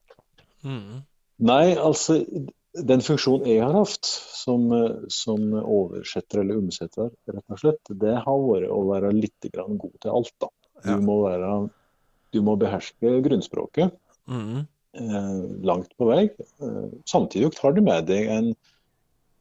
[0.66, 1.04] Mm.
[1.44, 2.18] Nei, altså
[2.74, 4.66] den funksjonen jeg har hatt som,
[5.14, 10.14] som, oversetter eller omsetter, rett og slett, det har vært å være litt god til
[10.14, 10.34] alt.
[10.42, 10.50] da.
[10.84, 10.98] Du, ja.
[11.00, 11.52] må, være,
[12.34, 13.94] du må beherske grunnspråket.
[14.28, 14.66] Mm.
[14.94, 16.24] Eh, langt på vei.
[16.62, 18.54] Eh, samtidig har du med deg en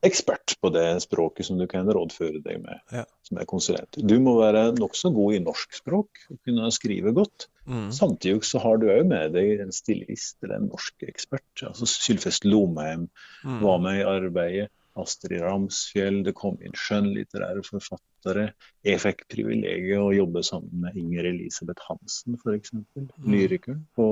[0.02, 3.04] ekspert på det språket som du kan rådføre deg med, ja.
[3.22, 3.98] som er konsulent.
[4.00, 7.46] Du må være nokså god i norsk språk og kunne skrive godt.
[7.70, 7.90] Mm.
[7.94, 11.66] Samtidig så har du òg med deg en stilist eller en norsk ekspert.
[11.68, 13.06] altså Sylfest Lomheim
[13.44, 13.60] mm.
[13.62, 14.72] var med i arbeidet.
[14.98, 18.50] Astrid Ramsfjell, det kom inn skjønnlitterære forfattere.
[18.84, 22.74] Jeg fikk privilegiet å jobbe sammen med Inger Elisabeth Hansen, f.eks.
[22.74, 23.06] Mm.
[23.24, 24.08] Lyrikeren på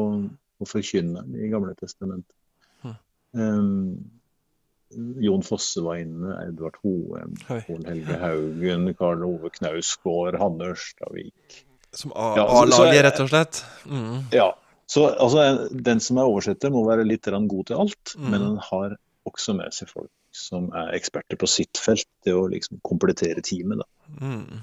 [0.61, 2.35] og forkynneren i Gamle testamentet.
[3.33, 4.11] Um,
[5.23, 11.61] Jon Fosse var inne, Edvard Hoem, Pål Helge Haugen, Karl Ove Knausgård, Hanne Ørstavik.
[11.95, 13.63] Som A-laget, ja, rett og slett?
[13.87, 14.17] Mm.
[14.35, 14.49] Ja.
[14.91, 18.27] Så altså, Den som er oversetter, må være litt god til alt, mm.
[18.31, 18.97] men den har
[19.31, 23.83] også med seg folk som er eksperter på sitt felt, til å liksom komplettere teamet.
[24.19, 24.63] Mm.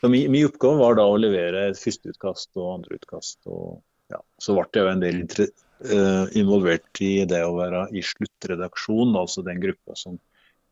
[0.00, 3.38] Så min, min, oppgave var da å levere et førsteutkast og andreutkast.
[3.46, 8.02] og ja, så ble jeg jo en del uh, involvert i det å være i
[8.04, 10.18] sluttredaksjon, altså den gruppa som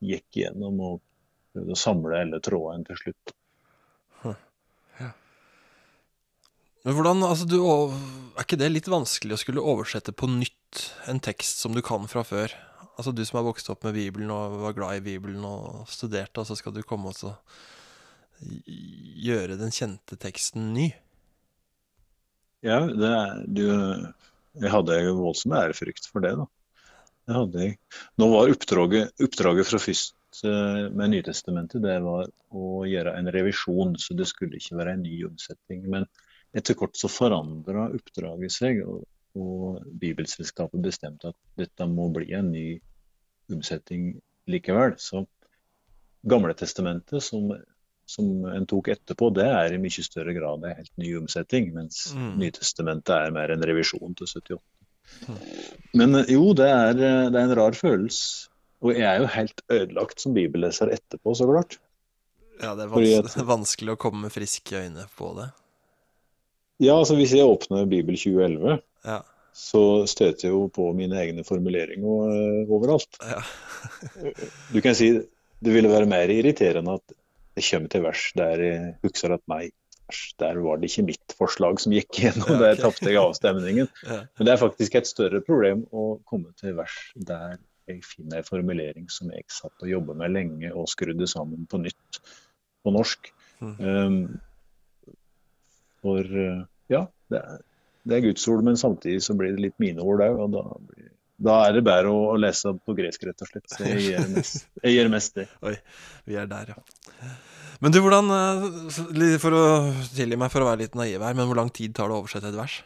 [0.03, 0.99] gikk gjennom og
[1.53, 3.37] prøvde å samle alle trådene til slutt.
[6.83, 11.21] Men hvordan, altså du, Er ikke det litt vanskelig å skulle oversette på nytt en
[11.23, 12.51] tekst som du kan fra før?
[12.97, 16.41] Altså Du som har vokst opp med Bibelen og var glad i Bibelen og studerte,
[16.41, 17.23] og så skal du komme og
[18.43, 20.89] gjøre den kjente teksten ny?
[22.63, 23.13] Ja, det,
[23.51, 23.63] du,
[24.61, 26.45] jeg hadde jo voldsom ærefrykt for det, da.
[27.27, 27.77] Det hadde jeg.
[28.19, 33.95] Nå var oppdraget, oppdraget fra først eh, med Nytestamentet det var å gjøre en revisjon,
[33.99, 35.83] så det skulle ikke være en ny omsetning.
[35.91, 36.07] Men
[36.55, 39.03] etter kort så forandra oppdraget seg, og,
[39.39, 42.67] og Bibelselskapet bestemte at dette må bli en ny
[43.51, 44.13] omsetning
[44.51, 44.95] likevel.
[44.99, 45.25] Så
[46.23, 47.51] Gamletestamentet, som
[48.13, 51.71] som en tok etterpå, det er i mye større grad en helt ny omsetning.
[51.75, 52.35] Mens mm.
[52.41, 54.61] Nytestamentet er mer en revisjon til 78.
[55.27, 55.39] Mm.
[55.99, 58.49] Men eh, jo, det er, eh, det er, en rar følelse.
[58.83, 61.77] Og jeg er jo helt ødelagt som bibelleser etterpå, så klart.
[62.59, 65.49] Ja, det er vanskelig, at, vanskelig å komme med friske øyne på det.
[66.83, 69.21] Ja, altså hvis jeg åpner Bibel 2011, ja.
[69.55, 73.21] så støter jeg jo på mine egne formuleringer uh, overalt.
[73.23, 73.39] Ja.
[74.73, 75.13] du kan si
[75.63, 77.13] det ville være mer irriterende at
[77.53, 79.65] det kommer til vers der jeg husker at nei,
[80.41, 83.89] der var det ikke mitt forslag som gikk gjennom, der tapte jeg avstemningen.
[84.37, 88.47] Men det er faktisk et større problem å komme til vers der jeg finner en
[88.47, 92.21] formulering som jeg satt og jobba med lenge og skrudde sammen på nytt
[92.83, 93.31] på norsk.
[93.59, 94.39] Um,
[96.03, 96.27] for
[96.91, 97.59] ja, det er,
[98.03, 100.39] det er Guds ord, men samtidig så blir det litt mine ord òg.
[100.45, 101.12] Og da, blir,
[101.43, 103.67] da, er det bedre å, lese på gresk, rett og slett.
[103.71, 105.49] Så jeg gjør mest, jeg gjør mest det.
[105.65, 105.75] Oi,
[106.29, 107.33] vi er der, ja.
[107.83, 109.63] Men du, hvordan eh, For å
[110.15, 112.23] tilgi meg for å være litt naiv her, men hvor lang tid tar det å
[112.23, 112.79] oversette et vers?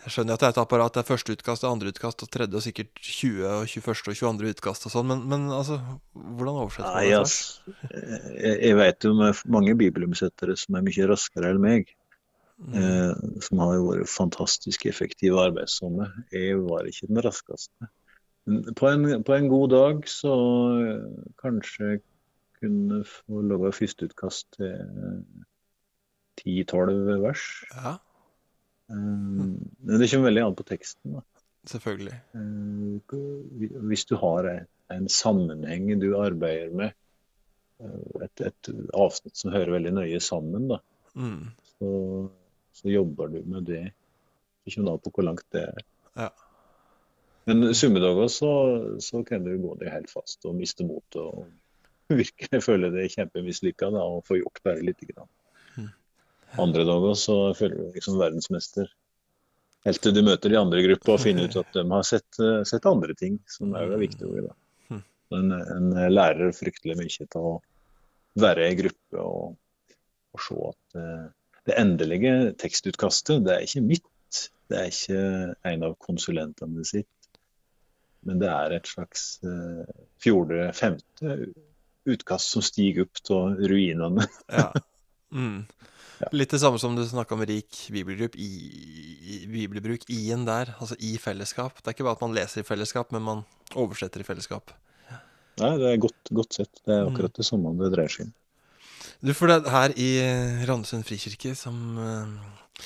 [0.00, 0.94] Jeg skjønner at det er et apparat.
[0.94, 3.42] Det er første utkast, andre utkast, og tredje og sikkert 20.
[3.44, 3.90] og 21.
[3.92, 4.52] og 22.
[4.54, 5.76] utkast og sånn, men, men, altså,
[6.16, 7.18] hvordan oversetter man Nei, det?
[7.18, 7.74] Altså,
[8.38, 11.92] Jeg, jeg vet jo med mange bibelomsettere som er mye raskere enn meg.
[12.60, 12.74] Mm.
[12.76, 16.10] Eh, som har vært fantastisk effektive arbeidssomme.
[16.32, 17.88] Jeg var ikke den raskeste.
[18.76, 20.34] På en, på en god dag så
[21.40, 22.00] kanskje
[22.60, 24.76] kunne få lage førsteutkast til
[26.44, 27.48] 10-12 vers.
[27.74, 27.96] Ja,
[28.90, 31.12] Eh, Men det kommer veldig an på teksten.
[31.14, 31.20] da.
[31.70, 32.14] selvfølgelig.
[32.34, 36.92] Eh, Hvis du har en- en sammenheng du arbeider med,
[37.80, 40.78] eh, et, et avsnitt som hører veldig nøye sammen, da,
[41.14, 41.52] Mm.
[41.62, 42.30] så,
[42.72, 43.84] så jobber du med det.
[44.70, 45.84] Kommer an på hvor langt det er.
[46.18, 46.28] Ja.
[47.48, 48.52] Men summedager så,
[49.02, 51.48] så kan du gå deg helt fast og miste motet og
[52.20, 55.30] virkelig føle deg kjempemislykka da, og få gjort bare lite grann.
[55.76, 55.90] Mm.
[56.66, 58.90] Andre dager så føler du deg som verdensmester.
[59.86, 62.40] Helt til du møter de andre i gruppa og finner ut at de har sett,
[62.68, 64.50] sett andre ting som er viktig òg.
[64.92, 65.02] Mm.
[65.38, 67.54] En, en lærer fryktelig mye til å
[68.40, 69.54] være i gruppe og,
[70.36, 71.28] og se at eh,
[71.68, 74.44] det endelige tekstutkastet, det er ikke mitt.
[74.70, 75.22] Det er ikke
[75.72, 77.08] en av konsulentene sitt.
[78.26, 79.84] Men det er et slags uh,
[80.22, 81.36] fjorde-femte
[82.10, 84.28] utkast som stiger opp av ruinene.
[84.60, 84.70] Ja.
[85.30, 85.60] Mm.
[86.34, 88.48] Litt det samme som du snakka om rik bibelbruk i,
[89.22, 91.78] i, bibelbruk i-en der, altså i fellesskap.
[91.78, 93.44] Det er ikke bare at man leser i fellesskap, men man
[93.78, 94.74] oversetter i fellesskap.
[95.62, 96.82] Nei, det er godt, godt sett.
[96.82, 98.34] Det er akkurat det samme det dreier seg om.
[99.20, 100.10] Du, for det her i
[100.64, 102.84] Randesund frikirke som eh,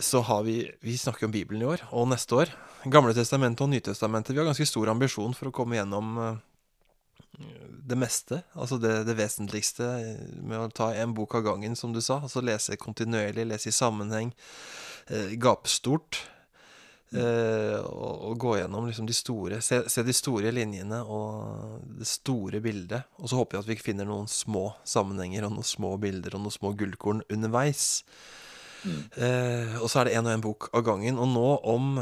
[0.00, 2.52] Så har vi Vi snakker om Bibelen i år, og neste år.
[2.88, 4.32] Gamle testamentet og Nytestamentet.
[4.32, 6.38] Vi har ganske stor ambisjon for å komme gjennom eh,
[7.90, 8.40] det meste.
[8.56, 9.90] Altså det, det vesentligste
[10.40, 12.22] med å ta en bok av gangen, som du sa.
[12.24, 14.32] Altså lese kontinuerlig, lese i sammenheng.
[15.12, 16.22] Eh, gapstort.
[17.10, 22.06] Eh, og, og gå gjennom liksom de store se, se de store linjene og det
[22.06, 23.08] store bildet.
[23.18, 26.46] Og så håper jeg at vi finner noen små sammenhenger og noen små bilder og
[26.46, 28.04] noen små gullkorn underveis.
[28.80, 29.00] Mm.
[29.12, 31.18] Uh, og så er det én og én bok av gangen.
[31.20, 31.98] Og nå om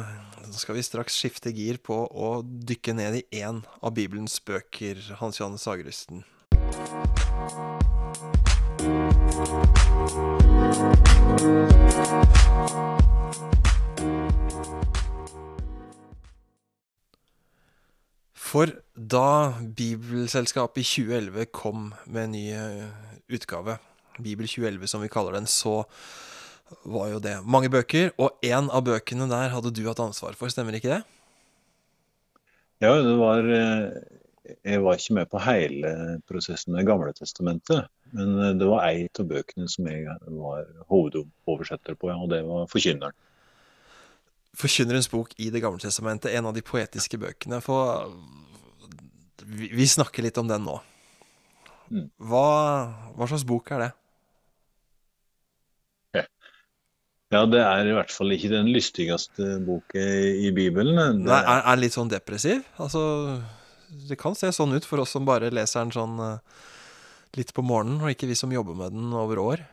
[0.53, 5.01] så skal vi straks skifte gir på å dykke ned i én av Bibelens bøker,
[5.21, 6.25] Hans Johannes Sagerusten.
[18.49, 22.87] For da Bibelselskapet i 2011 kom med en ny eh,
[23.37, 23.77] utgave,
[24.17, 25.83] Bibel 2011 som vi kaller den, så
[26.89, 28.15] var jo det mange bøker.
[28.17, 31.03] Og én av bøkene der hadde du hatt ansvar for, stemmer ikke det?
[32.81, 34.01] Ja, det var eh,
[34.65, 35.93] Jeg var ikke med på hele
[36.31, 37.91] prosessen med Gamle testamentet.
[38.17, 42.69] Men eh, det var ei av bøkene som jeg var hovedoversetter på, og det var
[42.73, 43.17] Forkynneren.
[44.57, 47.61] Forkynnerens bok i Det gamle testamentet, en av de poetiske bøkene.
[47.65, 48.09] For
[49.45, 50.79] vi, vi snakker litt om den nå.
[51.89, 52.09] Mm.
[52.31, 52.47] Hva,
[53.17, 53.93] hva slags bok er det?
[57.29, 60.97] Ja, det er i hvert fall ikke den lystigste boka i Bibelen.
[60.97, 62.63] Det, Nei, er, den litt sånn depressiv?
[62.81, 63.03] Altså,
[64.09, 66.63] det kan se sånn ut for oss som bare leser den sånn eh,
[67.37, 69.67] litt på morgenen, og ikke vi som jobber med den over år.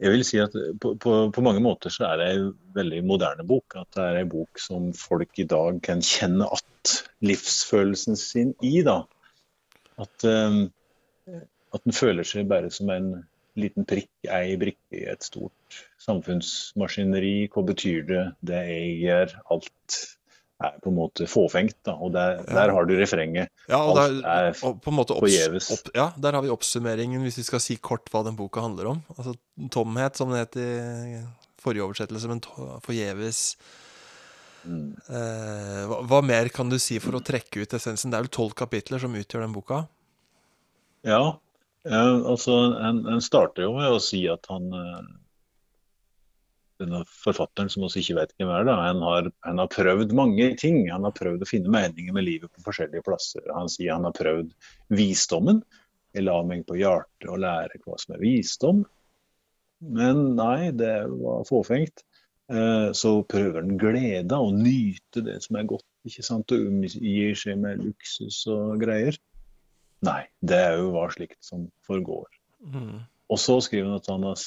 [0.00, 3.44] Jeg vil si at på, på, på mange måter så er det en veldig moderne
[3.46, 3.76] bok.
[3.76, 8.80] At det er en bok som folk i dag kan kjenne at livsfølelsen sin i.
[8.86, 9.02] da.
[10.00, 10.62] At, um,
[11.28, 13.12] at den føler seg bare som en
[13.60, 17.50] liten prikk, ei brikke i et stort samfunnsmaskineri.
[17.52, 19.36] Hva betyr det, det jeg gjør?
[19.52, 20.00] Alt
[20.60, 21.76] er på en måte fåfengt.
[21.86, 22.54] da, Og der, Ja.
[22.54, 23.48] der har du refrenget.
[23.68, 25.70] Ja, og, Alt der, er og på en måte forgjeves.
[25.72, 28.86] opp, ja, der har vi oppsummeringen, hvis vi skal si kort hva den boka handler
[28.94, 29.02] om.
[29.18, 29.34] Altså
[29.70, 31.22] tomhet, som det het i
[31.60, 32.40] forrige oversettelse, men
[32.84, 33.56] forgjeves.
[34.66, 38.10] mm, Eh, hva, hva mer kan du si for å trekke ut essensen?
[38.10, 39.86] Det er vel tolv kapitler som utgjør den boka?
[41.02, 41.38] Ja,
[41.86, 45.00] eh, altså en, en starter jo med å si at han eh,
[46.80, 50.50] denne forfatteren, som også ikke vet hvem er, da, han har, han har prøvd mange
[50.60, 50.82] ting.
[50.90, 53.44] Han har prøvd å finne meninger med livet på forskjellige plasser.
[53.56, 54.54] Han sier han har prøvd
[54.96, 55.62] visdommen.
[56.16, 58.84] Jeg la meg på hjertet og lære hva som er visdom.
[59.80, 62.04] Men nei, det var fåfengt.
[62.50, 67.36] Eh, Så prøver han glede og nyte det som er godt, ikke sant, og omgir
[67.38, 69.16] seg med luksus og greier.
[70.02, 72.26] Nei, det er jo hva slikt som forgår.
[72.64, 73.04] Mm.
[73.30, 74.42] Og så skriver han at han har,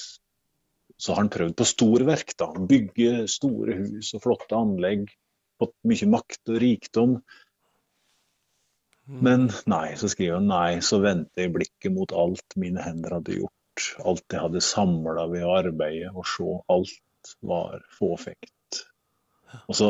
[0.98, 2.36] så har han prøvd på storverk.
[2.40, 5.10] da, Bygge store hus og flotte anlegg.
[5.62, 7.18] Fått mye makt og rikdom.
[9.10, 9.20] Mm.
[9.28, 13.42] Men nei, så skriver han nei, så vendte jeg blikket mot alt mine hender hadde
[13.42, 13.90] gjort.
[14.06, 18.52] Alt jeg hadde samla ved å arbeide, og se alt var fåfengt.
[19.70, 19.90] Og så,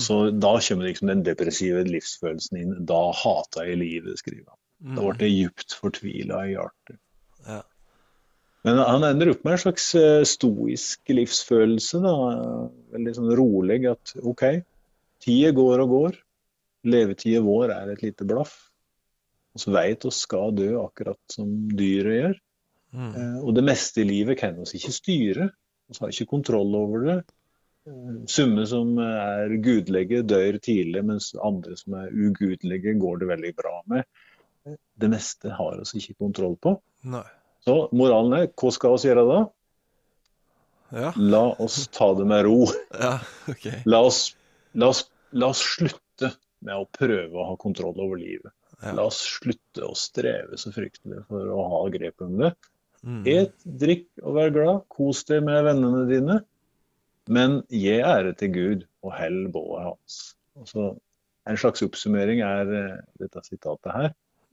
[0.00, 2.76] så Da kommer liksom den depressive livsfølelsen inn.
[2.88, 4.60] Da hata jeg livet, skriver han.
[4.96, 6.98] Da ble jeg djupt fortvila i hjertet.
[8.64, 12.00] Men han ender opp med en slags eh, stoisk livsfølelse.
[12.00, 12.14] da,
[12.94, 14.44] Veldig sånn rolig at OK,
[15.24, 16.16] tida går og går.
[16.88, 18.56] Levetida vår er et lite blaff.
[19.54, 22.40] Vi vet vi skal dø akkurat som dyret gjør.
[22.94, 23.12] Mm.
[23.12, 25.50] Eh, og det meste i livet kan vi ikke styre.
[25.92, 27.20] Vi har ikke kontroll over det.
[27.84, 33.54] Eh, Summe som er gudelige, dør tidlig, mens andre som er ugudelige, går det veldig
[33.60, 34.08] bra med.
[34.96, 36.78] Det meste har vi ikke kontroll på.
[37.12, 37.26] Nei.
[37.64, 39.42] Så moralen er, hva skal vi gjøre da?
[40.94, 41.12] Ja.
[41.16, 42.58] La oss ta det med ro.
[43.06, 43.16] ja,
[43.50, 43.66] ok.
[43.88, 44.26] La oss,
[44.78, 46.34] la oss, la oss slutte
[46.64, 48.52] med å prøve å ha kontroll over livet.
[48.82, 48.92] Ja.
[48.98, 52.52] La oss slutte å streve så fryktelig for å ha grep om det.
[53.04, 53.22] Mm.
[53.28, 54.84] Et, drikk og vær glad.
[54.92, 56.38] Kos deg med vennene dine.
[57.32, 60.20] Men gi ære til Gud og hell bået hans.
[60.60, 60.92] Altså,
[61.48, 64.10] en slags oppsummering er eh, dette sitatet her.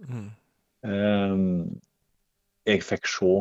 [0.07, 0.29] Mm.
[0.87, 1.49] Ehm,
[2.67, 3.33] jeg fikk se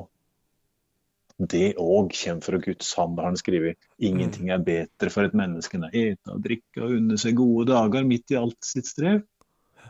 [1.41, 3.79] det òg kommer fra Guds hand, har han skrevet.
[4.05, 7.71] Ingenting er bedre for et menneske enn å ete og drikke og unne seg gode
[7.71, 9.23] dager midt i alt sitt strev.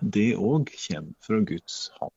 [0.00, 2.14] Det òg kommer fra Guds hand.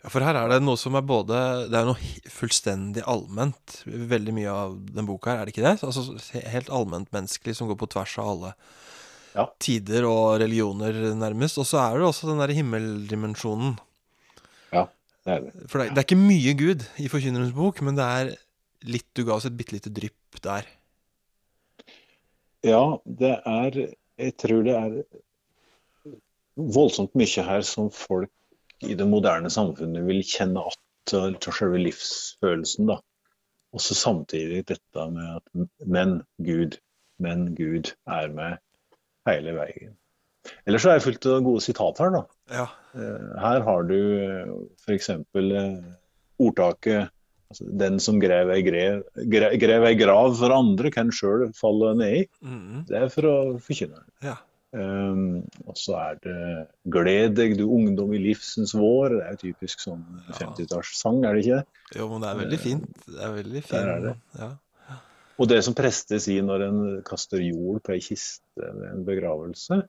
[0.00, 1.36] Ja, for her er det noe som er både
[1.68, 3.82] Det er noe fullstendig allment.
[3.84, 5.74] Veldig mye av den boka her, er det ikke det?
[5.84, 8.54] Altså helt Helt allmentmenneskelig som går på tvers av alle
[9.34, 9.44] Ja.
[9.62, 11.58] tider og religioner, nærmest.
[11.58, 13.76] Og så er det også den der himmeldimensjonen.
[15.30, 15.70] Det er det.
[15.70, 18.34] For det det er ikke mye Gud i Forkynnerens bok, men det er
[18.90, 20.66] litt Du ga oss et bitte lite drypp der.
[22.66, 23.80] Ja, det er
[24.20, 24.96] Jeg tror det er
[26.56, 28.32] voldsomt mye her som folk
[28.84, 32.88] i det moderne samfunnet vil kjenne att til selve livsfølelsen.
[32.88, 33.00] da.
[33.72, 36.76] Og så samtidig dette med at men Gud,
[37.18, 38.58] men Gud er med
[39.26, 39.96] hele veien.
[40.66, 42.22] Ellers så er jeg fullt av gode sitat her, da.
[42.50, 42.66] Ja.
[42.96, 43.96] Eh, Her har du
[44.86, 45.10] f.eks.
[46.40, 47.08] ordtaket
[47.50, 49.02] altså, 'Den som grev ei, grev,
[49.60, 52.28] grev ei grav for andre, kan sjøl falle ned i'.
[52.44, 54.04] Mm, Det er for å forkynne.
[54.22, 54.36] ja.
[54.72, 59.16] Um, og så er det 'Gled deg, du ungdom i livsens vår'.
[59.18, 61.66] Det er jo typisk sånn 50-tallssang, er det ikke det?
[61.98, 62.86] Jo, men det er veldig fint.
[63.06, 63.72] Det er veldig fint.
[63.72, 64.14] Der er det.
[64.38, 64.50] Ja.
[65.40, 69.80] Og det som prester sier når en kaster jord på ei kiste ved en begravelse,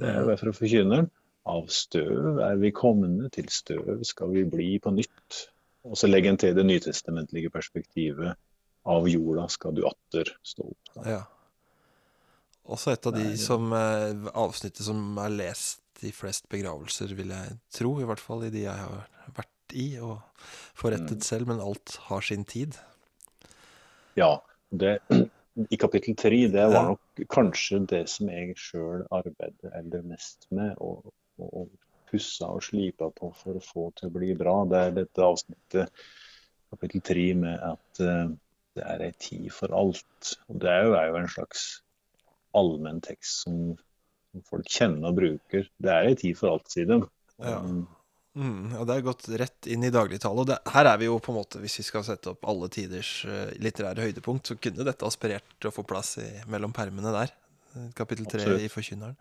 [0.00, 1.10] det er jo fra forkynneren.
[1.44, 5.42] Av støv er vi komne, til støv skal vi bli på nytt.
[5.84, 8.38] Og så legger en til det nytestamentlige perspektivet.
[8.88, 10.92] Av jorda skal du atter stå opp.
[10.94, 11.04] Da.
[11.18, 11.22] ja.
[12.64, 17.58] Også et av de som eh, avsnittet som er lest i flest begravelser, vil jeg
[17.76, 17.98] tro.
[18.00, 19.04] I hvert fall i de jeg har
[19.36, 20.16] vært i og
[20.76, 21.26] forrettet Mm.
[21.28, 21.46] selv.
[21.52, 22.78] Men alt har sin tid.
[24.16, 24.38] Ja,
[24.72, 24.98] det,
[25.54, 30.74] i kapittel tre, det var nok kanskje det som jeg sjøl arbeidet eller mest med.
[30.82, 31.68] Og, og
[32.10, 34.56] pussa og slipa på for å få til å bli bra.
[34.70, 36.04] Det er dette avsnittet,
[36.74, 38.28] kapittel tre, med at eh,
[38.74, 40.36] det er ei tid for alt.
[40.50, 41.66] Og det er jo, er jo en slags
[42.54, 43.74] allmenn tekst som,
[44.30, 45.68] som folk kjenner og bruker.
[45.78, 47.00] Det er ei tid for alt, sier de.
[47.42, 47.60] Ja.
[48.34, 50.42] Mm, ja, det er gått rett inn i dagligtale.
[50.42, 52.66] Og det, her er vi jo på en måte, hvis vi skal sette opp alle
[52.74, 57.12] tiders eh, litterære høydepunkt, så kunne dette aspirert til å få plass i, mellom permene
[57.14, 57.34] der.
[57.98, 59.14] Kapittel tre i Forkynneren.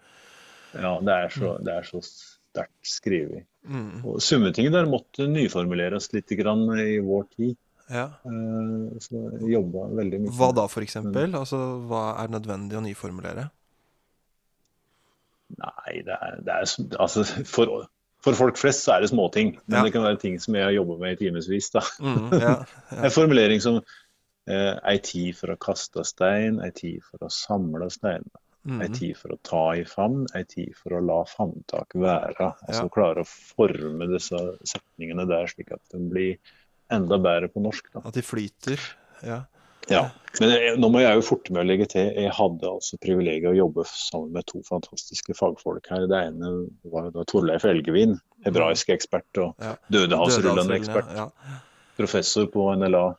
[0.74, 3.46] ja, det er så, det er så sterkt skrevet.
[3.66, 7.56] Mm, Og Summetinget der måtte nyformuleres litt grann i vår tid.
[7.94, 8.08] ja.
[8.26, 10.34] Eh, Så jobba veldig mye.
[10.38, 11.34] Hva da, for eksempel?
[11.38, 13.48] Altså, hva er nødvendig å nyformulere?
[15.54, 16.70] Nei, det er, det er
[17.04, 17.84] altså, for,
[18.24, 19.58] for folk flest så er det småting.
[19.68, 19.84] Men Ja.
[19.84, 21.72] det kan være ting som jeg jobba med i timevis.
[22.00, 22.56] Mm, ja, ja.
[23.04, 23.82] En formulering som
[24.48, 28.24] eh, ei tid for å kaste stein, ei tid for å samle stein.
[28.64, 32.54] Ei Mm, tid for å ta i favn, ei tid for å la favntak være.
[32.64, 36.38] Altså klare å forme disse setningene der slik at de blir
[36.90, 37.90] enda bedre på norsk.
[37.94, 38.00] da.
[38.08, 38.80] at de flyter.
[39.22, 39.42] Ja.
[39.92, 40.04] Ja,
[40.40, 42.08] men jeg, nå må jeg jo forte meg å legge til.
[42.16, 46.08] Jeg hadde altså privilegiet å jobbe sammen med to fantastiske fagfolk her.
[46.10, 46.54] Det ene
[46.94, 48.16] var da Torleif Elgevin,
[48.46, 49.76] hebraisk ekspert og Ja.
[49.92, 51.30] dødehavsrullende ekspert, Ja.
[51.98, 53.16] professor på NLA.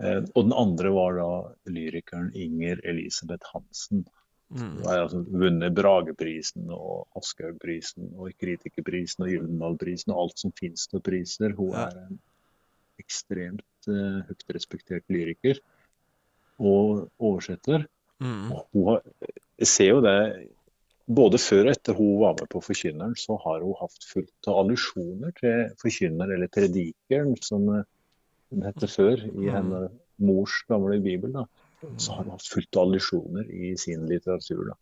[0.00, 1.30] Eh, og den andre var da
[1.72, 4.04] lyrikeren Inger Elisabeth Hansen.
[4.52, 10.52] Mm, Hun har altså vunnet Brageprisen og Aschehougprisen og Kritikerprisen og Gyldendalprisen og alt som
[10.52, 11.54] finnes av priser.
[11.56, 12.18] Hun er en
[13.02, 15.58] ekstremt eh, høyt respektert lyriker
[16.60, 17.86] og oversetter.
[18.22, 19.02] mm, Og Hun har,
[19.60, 20.16] jeg ser jo det
[21.06, 24.62] både før og etter hun var med på Forkynneren, så har hun hatt fullt av
[24.64, 27.84] allusjoner til Forkynner, eller Predikeren, som eh,
[28.50, 29.52] den heter før i Mm.
[29.54, 31.32] hennes mors gamle bibel.
[31.32, 31.44] da.
[31.98, 34.68] Så har hun hatt fullt av allusjoner i sin litteratur.
[34.70, 34.74] da.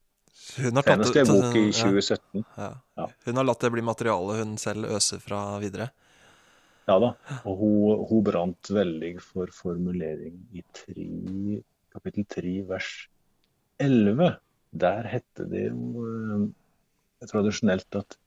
[0.56, 2.44] Hun har tatt Senest det- i en bok i ja, 2017.
[2.56, 2.74] ja.
[2.96, 3.06] Ja.
[3.26, 5.90] Hun har latt det bli materiale hun selv øser fra videre.
[6.88, 7.12] Ja da.
[7.48, 11.06] Og hun, hun brant veldig for formulering i tre,
[11.94, 12.90] kapittel 3 vers
[13.82, 14.34] 11.
[14.84, 16.44] Der heter det jo eh,
[17.30, 18.18] tradisjonelt at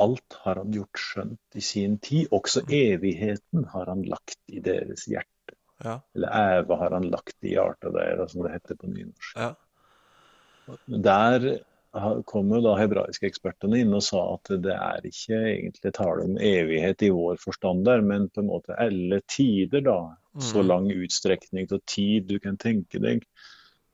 [0.00, 2.28] alt har han gjort skjønt i sin tid.
[2.34, 5.56] Også evigheten har han lagt i deres hjerte.
[5.82, 5.96] Ja.
[6.14, 9.34] Eller æva har han lagt i hjertet deres, som det heter på nynorsk.
[9.36, 9.50] Ja.
[10.86, 11.46] Der
[12.24, 16.36] kom jo da hebraiske ekspertene inn og sa at det er ikke egentlig tale om
[16.38, 20.16] evighet i vår forstand der, men på en måte alle tider, da.
[20.38, 20.66] Så Mm.
[20.68, 23.24] lang utstrekning til tid du kan tenke deg.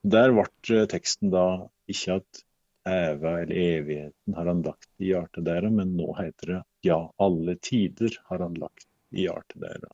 [0.05, 2.42] Der ble teksten da ikke at
[2.86, 7.57] Eva eller evigheten har han lagt i hjertet deres, men nå heter det ja, alle
[7.57, 9.90] tider har han lagt i hjertet deres.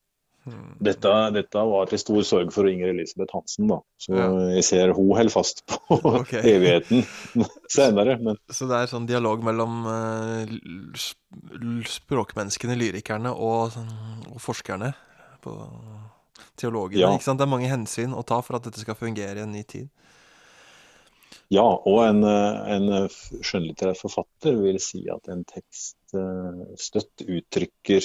[0.83, 3.77] Dette, dette var til stor sorg for Inger Elisabeth Hansen, da.
[4.03, 4.27] Så Ja.
[4.57, 6.43] jeg ser hun holder fast på okay.
[6.57, 7.05] evigheten
[7.71, 8.17] senere.
[8.19, 10.57] Men Så det er sånn dialog mellom eh,
[11.87, 13.77] språkmenneskene, lyrikerne, og,
[14.33, 14.93] og forskerne.
[15.43, 15.57] På
[16.59, 17.01] teologene.
[17.03, 17.13] Ja.
[17.15, 17.39] Ikke sant?
[17.41, 19.89] Det er mange hensyn å ta for at dette skal fungere i en ny tid.
[21.53, 25.99] ja, og en, eh, en eh, skjønnlitterær forfatter vil si at en tekst
[26.77, 28.05] støtt uttrykker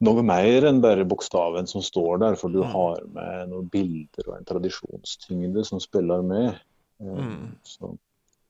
[0.00, 2.70] noe mer enn bare bokstaven som står der, for du Mm.
[2.72, 6.54] har med noen bilder og en tradisjonstyngde som spiller med.
[7.00, 7.56] Eh, Mm.
[7.64, 7.80] Så,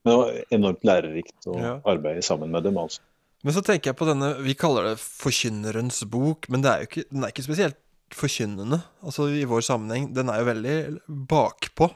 [0.05, 1.81] men det var enormt lærerikt å Ja.
[1.85, 3.01] arbeide sammen med dem, altså.
[3.43, 7.05] Men så tenker jeg på denne Vi kaller det Forkynnerens bok, men det er ikke,
[7.11, 7.77] den er ikke spesielt
[8.13, 8.83] forkynnende.
[9.03, 10.13] Altså i vår sammenheng.
[10.13, 11.91] Den er jo veldig bakpå.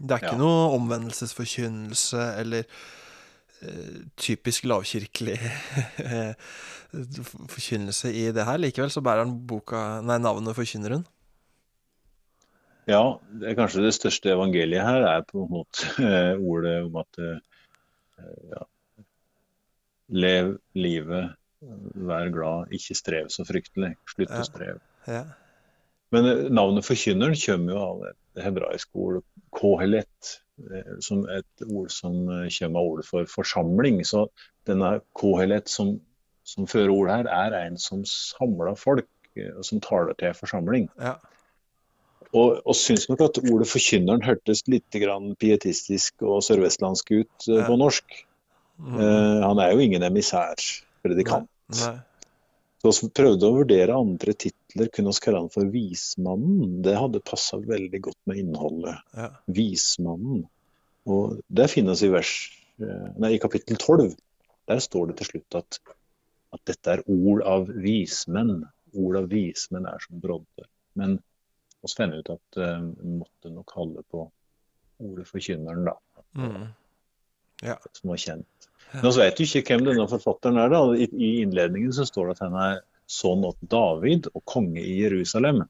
[0.00, 0.36] Det er ikke Ja.
[0.38, 2.64] noe omvendelsesforkynnelse eller
[4.20, 5.36] typisk lavkirkelig
[6.10, 6.34] eh,
[7.50, 8.60] forkynnelse i det her.
[8.60, 11.04] Likevel så bærer han boka, nei, navnet Forkynneren.
[12.90, 16.98] Ja, det er kanskje det største evangeliet her er på en måte eh, ordet om
[17.00, 17.38] at eh,
[18.52, 18.66] ja,
[20.12, 21.32] lev livet,
[21.94, 23.94] vær glad, ikke strev så fryktelig.
[24.12, 24.82] Slutt å streve.
[25.08, 25.24] Ja.
[26.12, 28.12] Men eh, navnet forkynneren kommer jo av det
[28.42, 29.22] hebraiske ordet
[29.54, 30.32] kohelet,
[30.70, 34.02] eh, som et ord som eh, kommer av ordet for forsamling.
[34.06, 34.26] Så
[34.68, 35.96] denne kohelet som,
[36.46, 40.42] som fører ordet her, er en som samler folk, eh, og som taler til en
[40.42, 40.90] forsamling.
[41.00, 41.16] ja.
[42.34, 47.62] Og, og syns nok at ordet forkynneren hørtes litt grann pietistisk og sørvestlandsk ut Ja.
[47.68, 48.16] på norsk.
[48.74, 48.96] Mm.
[48.98, 50.58] Uh, han er jo ingen emissær,
[51.06, 51.46] predikant.
[51.78, 51.92] Nei.
[52.84, 54.90] Så vi prøvde å vurdere andre titler.
[54.92, 56.82] Kunne vi kalle han for Vismannen?
[56.84, 59.00] Det hadde passa veldig godt med innholdet.
[59.16, 59.30] Ja.
[59.56, 60.44] Vismannen.
[61.08, 62.32] Og det finnes i vers
[62.80, 64.12] eh, Nei, i kapittel 12.
[64.68, 65.80] Der står det til slutt at,
[66.56, 68.66] at dette er ord av vismenn.
[68.92, 70.68] Ord av vismenn er som brodder.
[71.00, 71.18] Men
[71.84, 74.26] vi fant ut at vi uh, måtte nok holde på
[75.04, 75.96] ordet forkynneren, da.
[76.38, 76.68] Mm.
[77.92, 78.68] Som var kjent.
[79.02, 80.70] Men vet du ikke hvem denne forfatteren er.
[80.72, 80.82] da.
[80.94, 85.00] I, I innledningen så står det at han er sønn av David og konge i
[85.02, 85.64] Jerusalem.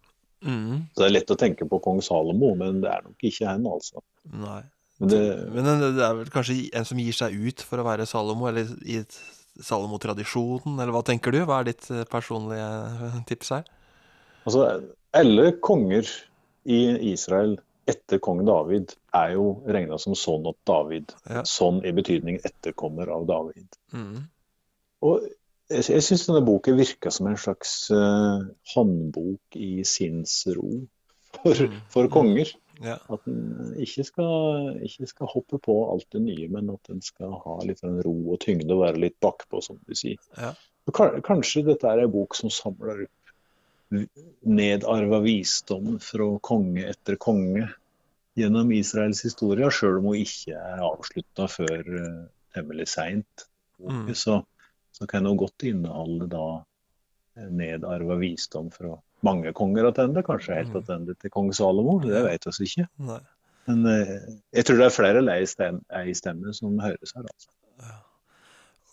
[0.44, 0.90] Mm.
[0.92, 3.64] Så det er lett å tenke på kong Salomo, men det er nok ikke han,
[3.68, 4.04] altså.
[4.28, 4.62] Nei.
[5.00, 7.86] Men det, Men det det er vel kanskje en som gir seg ut for å
[7.86, 9.00] være Salomo, eller i
[9.64, 11.40] Salomo-tradisjonen, eller hva tenker du?
[11.48, 12.68] Hva er ditt eh, personlige
[13.08, 13.72] eh, tips her?
[14.44, 14.64] altså,
[15.16, 16.08] alle konger
[16.64, 16.80] i
[17.12, 17.56] Israel
[17.91, 21.12] etter kong David er jo regna som sønn av David.
[21.28, 21.43] Ja.
[21.49, 23.68] Sånn i betydning etterkommer av David.
[23.93, 24.26] Mm.
[25.05, 25.26] Og
[25.70, 30.68] jeg, jeg syns denne boken virka som en slags uh, håndbok i sinnsro
[31.41, 31.80] for, Mm.
[31.91, 32.53] for konger.
[32.82, 32.99] Ja.
[33.11, 37.37] At en ikke skal, ikke skal hoppe på alt det nye, men at en skal
[37.45, 40.18] ha litt sånn ro og tyngde og være litt bakpå, som du sier.
[40.39, 40.53] Ja.
[41.24, 43.23] Kanskje dette er en bok som samler opp
[44.45, 47.68] nedarva visdom fra konge etter konge
[48.38, 52.22] gjennom Israels historie, sjøl om hun ikke er avslutta før uh,
[52.57, 53.47] temmelig seint.
[53.78, 54.09] Mm.
[54.18, 54.40] Så,
[54.95, 56.45] så kan hun godt inneholde da
[57.36, 58.95] eh, nedarva visdom fra
[59.26, 60.80] mange konger tilbake, kanskje helt Mm.
[60.80, 62.86] tilbake til kong Salomo, det vet vi ikke.
[63.09, 63.20] Nei.
[63.66, 64.18] Men eh,
[64.53, 67.24] jeg tror det er flere lei stemme, som høres her.
[67.24, 67.51] altså.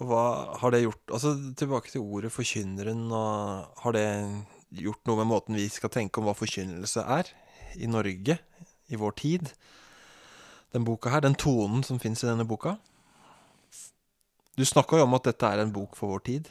[0.02, 0.24] Hva
[0.58, 4.08] har det gjort Altså tilbake til ordet forkynneren, har det
[4.72, 7.32] gjort noe med måten vi skal tenke om hva forkynnelse er
[7.80, 8.38] i Norge,
[8.92, 9.52] i vår tid?
[10.72, 12.78] Den boka her, den tonen som fins i denne boka?
[14.56, 16.50] Du snakka jo om at dette er en bok for vår tid.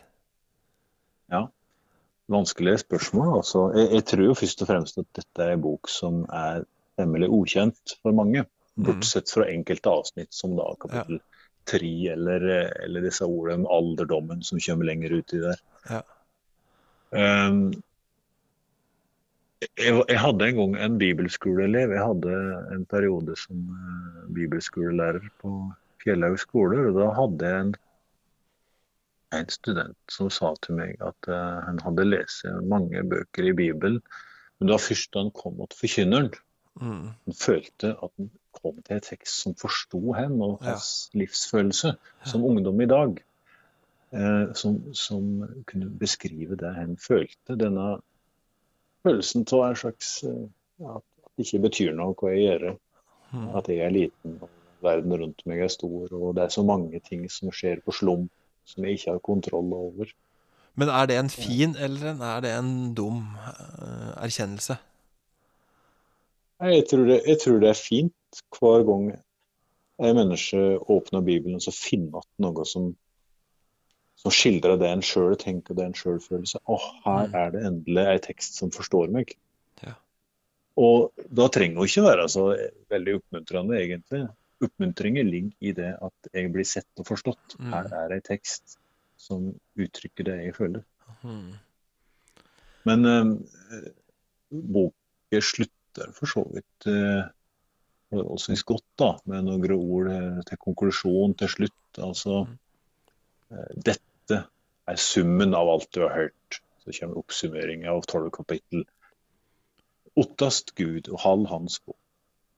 [1.32, 1.46] Ja.
[2.30, 3.36] Vanskelige spørsmål.
[3.40, 3.66] altså.
[3.76, 6.64] Jeg, jeg tror jo først og fremst at dette er en bok som er
[7.00, 8.44] temmelig ukjent for mange.
[8.80, 11.20] Bortsett fra enkelte avsnitt som da kapittel
[11.68, 12.46] tre, eller,
[12.84, 15.60] eller disse ordene om alderdommen som kommer lenger uti der.
[15.90, 16.00] Ja.
[17.10, 17.72] Um,
[19.60, 21.92] jeg, jeg hadde en gang en bibelskoleelev.
[21.96, 22.34] Jeg hadde
[22.76, 25.54] en periode som eh, bibelskolelærer på
[26.04, 26.78] Fjellhaug skole.
[26.88, 27.74] og Da hadde jeg en,
[29.40, 34.00] en student som sa til meg at uh, han hadde lest mange bøker i Bibelen,
[34.58, 36.32] men det var først da han kom til forkynneren,
[36.80, 37.08] Mm.
[37.26, 40.70] han følte at han kom til en tekst som forsto ham og Ja.
[40.70, 41.90] hans livsfølelse
[42.24, 43.18] som ungdom i dag.
[44.14, 45.26] eh, som, som,
[45.66, 47.56] kunne beskrive det han følte.
[47.58, 47.98] Denne
[49.06, 50.46] følelsen av en slags eh,
[50.90, 51.04] at
[51.36, 52.72] det ikke betyr noe hva jeg gjør.
[53.30, 53.46] Mm.
[53.58, 54.50] At jeg er liten og
[54.82, 58.30] verden rundt meg er stor, og det er så mange ting som skjer på slump
[58.68, 60.12] som jeg ikke har kontroll over.
[60.78, 64.76] Men er det en fin eller er det en dum uh, erkjennelse?
[66.60, 69.04] Jeg tror, det, jeg tror, det, er fint hver gang
[70.00, 70.58] en menneske
[70.92, 72.90] åpner Bibelen og finner noe som,
[74.20, 76.58] som skildrer det en sjøl tenker det en sjøl følelse.
[76.58, 76.64] Seg.
[76.68, 77.38] Å, her mm.
[77.40, 79.32] er det endelig ei tekst som forstår meg.
[79.80, 79.94] Ja.
[80.80, 82.44] Og da trenger det ikke være så
[82.92, 84.26] veldig oppmuntrende, egentlig.
[84.60, 87.56] Oppmuntringen ligger i det at jeg blir sett og forstått.
[87.56, 87.72] Mm.
[87.72, 88.76] Her er ei tekst
[89.20, 89.50] som
[89.80, 90.84] uttrykker det jeg føler.
[91.24, 91.56] Mm.
[92.88, 93.88] Men eh,
[94.50, 97.24] boken slutter for så vidt eh,
[98.12, 101.82] forholdsvis godt, da, med noen ord eh, til konklusjon til slutt.
[101.96, 102.54] Altså mm.
[103.56, 104.09] eh, Dette
[104.90, 106.60] er summen av alt du har hørt.
[106.84, 108.86] Så kommer oppsummeringa av tolv kapittel.
[110.18, 111.94] Ottast Gud og halv hans på.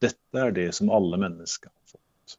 [0.03, 2.37] Dette er det som alle mennesker har fått.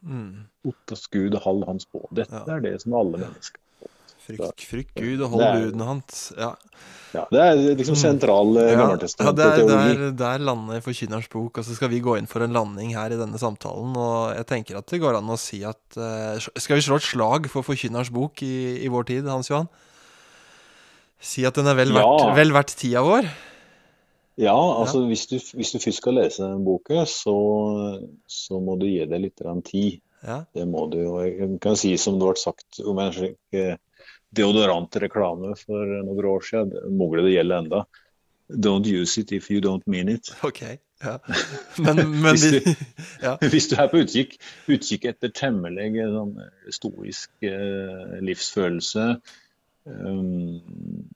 [0.00, 0.46] Mm.
[0.68, 2.04] Ottast Gud og halv hans på.
[2.16, 2.56] Dette ja.
[2.56, 3.60] er det som alle mennesker
[4.20, 6.18] Frykt, frykt Gud og hold budene hans.
[6.36, 6.50] Ja.
[7.14, 7.24] ja.
[7.32, 8.00] Det er liksom mm.
[8.02, 8.58] sentral mm.
[8.60, 11.58] ja, ja, det er, der, der lander Forkynnerens bok.
[11.58, 13.96] Og så skal vi gå inn for en landing her i denne samtalen.
[13.96, 17.08] Og jeg tenker at det går an å si at uh, Skal vi slå et
[17.08, 19.70] slag for Forkynnerens bok i, i, vår tid, Hans Johan?
[21.20, 23.28] Si at den er vel verdt, vel verdt tida vår?
[24.40, 27.34] Ja, altså hvis du, hvis, du, først skal lese den boka, så,
[28.24, 30.00] så, må du gi det litt tid.
[30.24, 30.42] Ja.
[30.54, 31.00] Det må du.
[31.10, 33.76] Og jeg kan si som det ble sagt om en slik eh,
[34.36, 37.82] deodorantreklame for noen år siden, mulig det gjelder enda.
[38.50, 40.32] Don't use it if you don't mean it.
[40.42, 40.62] Ok,
[41.02, 41.18] ja.
[41.78, 42.74] Men, men hvis, du,
[43.26, 43.36] ja.
[43.40, 44.34] hvis, du, er på utkikk,
[44.70, 46.34] utkikk etter temmelig sånn,
[46.74, 49.06] stoisk eh, livsfølelse
[49.86, 51.06] um,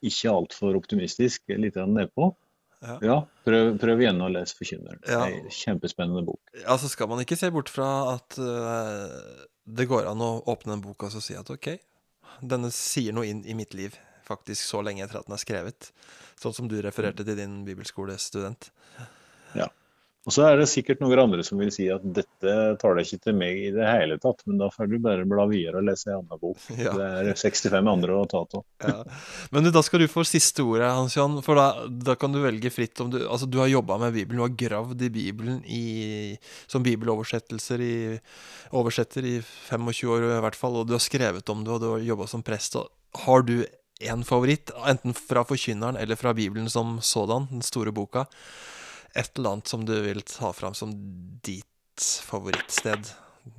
[0.00, 2.32] ikke altfor optimistisk, litt nedpå.
[2.80, 2.96] Ja.
[3.04, 5.02] ja prøv, prøv, igjen å lese 'Forkynneren'.
[5.08, 5.26] Ja.
[5.52, 6.40] Kjempespennende bok.
[6.62, 10.78] Ja, så skal man ikke se bort fra at uh, det går an å åpne
[10.78, 11.74] en bok og si at ok,
[12.40, 15.90] denne sier noe inn i mitt liv, faktisk så lenge etter at den er skrevet.
[16.40, 18.70] Sånn som du refererte til din bibelskolestudent.
[20.28, 23.22] Og så er det sikkert noen andre som vil si at dette tar deg ikke
[23.24, 26.10] til meg i det hele tatt, men da får du bare bla videre og lese
[26.10, 26.58] en annen bok.
[26.80, 26.92] Ja.
[26.96, 28.62] Det er 65 andre å ta av.
[28.84, 29.18] Ja.
[29.52, 31.38] Men du, da skal du få siste ordet, Hans Jan.
[31.44, 34.40] For da, da kan du velge fritt om du Altså, du har jobba med Bibelen,
[34.40, 35.84] du har gravd i Bibelen i,
[36.70, 37.94] som bibeloversettelser i
[38.76, 41.88] oversetter i 25 år i hvert fall, og du har skrevet om det, og du
[41.94, 42.76] har jobba som prest.
[43.24, 43.62] Har du
[44.00, 48.26] en favoritt, enten fra Forkynneren eller fra Bibelen som sådan, den store boka?
[49.14, 50.92] Et eller annet som du vil ta fram som
[51.44, 53.10] ditt favorittsted?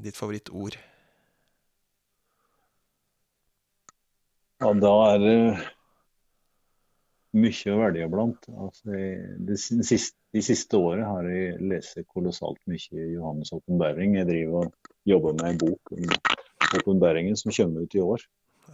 [0.01, 0.77] Ditt favorittord?
[4.61, 5.37] Ja, da er det
[7.41, 8.49] mye å velge blant.
[8.51, 8.91] Altså,
[9.47, 14.19] de, siste, de siste året har jeg lest kolossalt mye Johannes' åpenbaring.
[14.19, 16.13] Jeg driver og jobber med en bok om
[16.81, 18.27] åpenbaringen som kommer ut i år.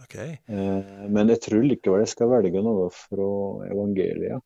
[0.04, 0.36] Okay.
[0.46, 3.30] Eh, men jeg tror likevel jeg skal velge noe fra
[3.68, 4.44] evangeliet.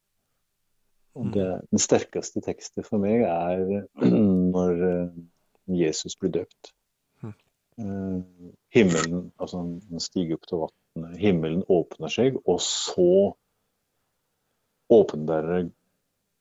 [1.15, 3.63] Og det, den sterkeste teksten for meg er
[4.55, 5.19] når eh,
[5.83, 6.73] Jesus blir døpt.
[7.21, 7.35] Hm.
[7.79, 13.35] Eh, himmelen, altså Han stiger opp til vannet, himmelen åpner seg, og så
[14.93, 15.69] åpner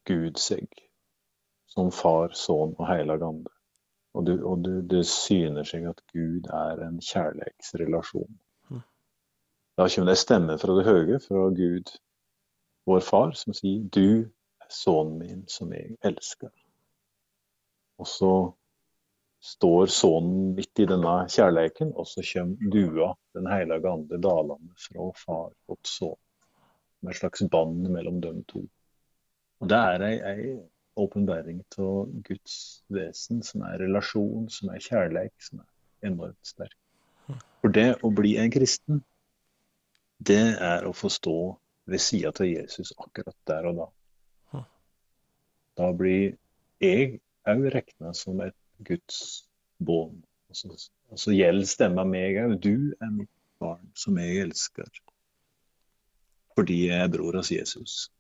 [0.07, 0.67] Gud seg
[1.72, 3.51] som far, sønn og heilag ande.
[4.13, 8.34] Og, du, og du, det syner seg at Gud er en kjærlighetsrelasjon.
[8.67, 8.82] Hm.
[9.80, 11.93] Da kommer det en stemme fra det høye, fra Gud,
[12.89, 14.28] vår far, som sier du
[14.72, 16.51] sønnen min som jeg elsker.
[18.01, 18.34] Og så
[19.41, 25.07] står sønnen midt i denne kjærleiken, og så kommer dua, Den hellige ande, dalende fra
[25.15, 26.17] far og sønn.
[27.01, 28.61] Med et slags bånd mellom dem to.
[29.61, 30.51] Og Det er ei, ei
[30.95, 36.78] åpenbaring av Guds vesen, som er relasjon, som er kjærleik, som er enormt sterk.
[37.61, 39.03] For det å bli en kristen,
[40.19, 41.38] det er å få stå
[41.89, 43.88] ved sida av Jesus akkurat der og da.
[45.82, 46.36] Da blir
[46.84, 49.47] jeg òg regna som et Guds
[49.82, 50.19] barn.
[50.51, 50.69] Og så,
[51.09, 52.57] og så gjelder stemma meg òg.
[52.61, 54.89] Du er mitt barn som jeg elsker.
[56.57, 58.11] Fordi jeg er bror av Jesus.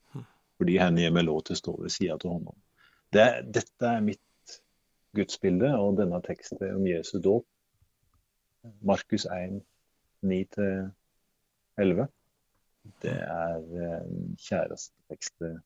[0.57, 2.49] Fordi han gir meg lov til å stå ved sida av ham.
[3.13, 3.27] Det,
[3.59, 4.57] dette er mitt
[5.17, 7.45] gudsbilde, og denne teksten om Jesu dåp,
[8.87, 9.59] Markus 1,
[10.25, 12.05] 9-11,
[13.03, 14.07] det er eh,
[14.41, 15.59] kjæreste tekstet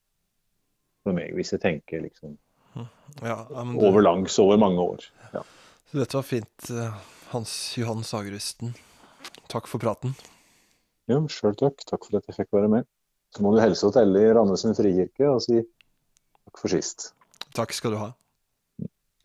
[1.05, 2.35] for meg, hvis jeg tenker liksom
[2.75, 3.65] ja, det...
[3.79, 5.05] over langs, over mange år.
[5.31, 5.43] Ja.
[5.89, 6.97] Så dette var fint, eh,
[7.31, 8.73] Hans Johan Sagerusten,
[9.51, 10.15] takk for praten.
[11.11, 11.83] Jo, sjøl takk.
[11.85, 12.87] Takk for at jeg fikk være med.
[13.35, 17.11] Så må du helse til alle i Randesund frikirke og si takk for sist.
[17.55, 18.09] Takk skal du ha.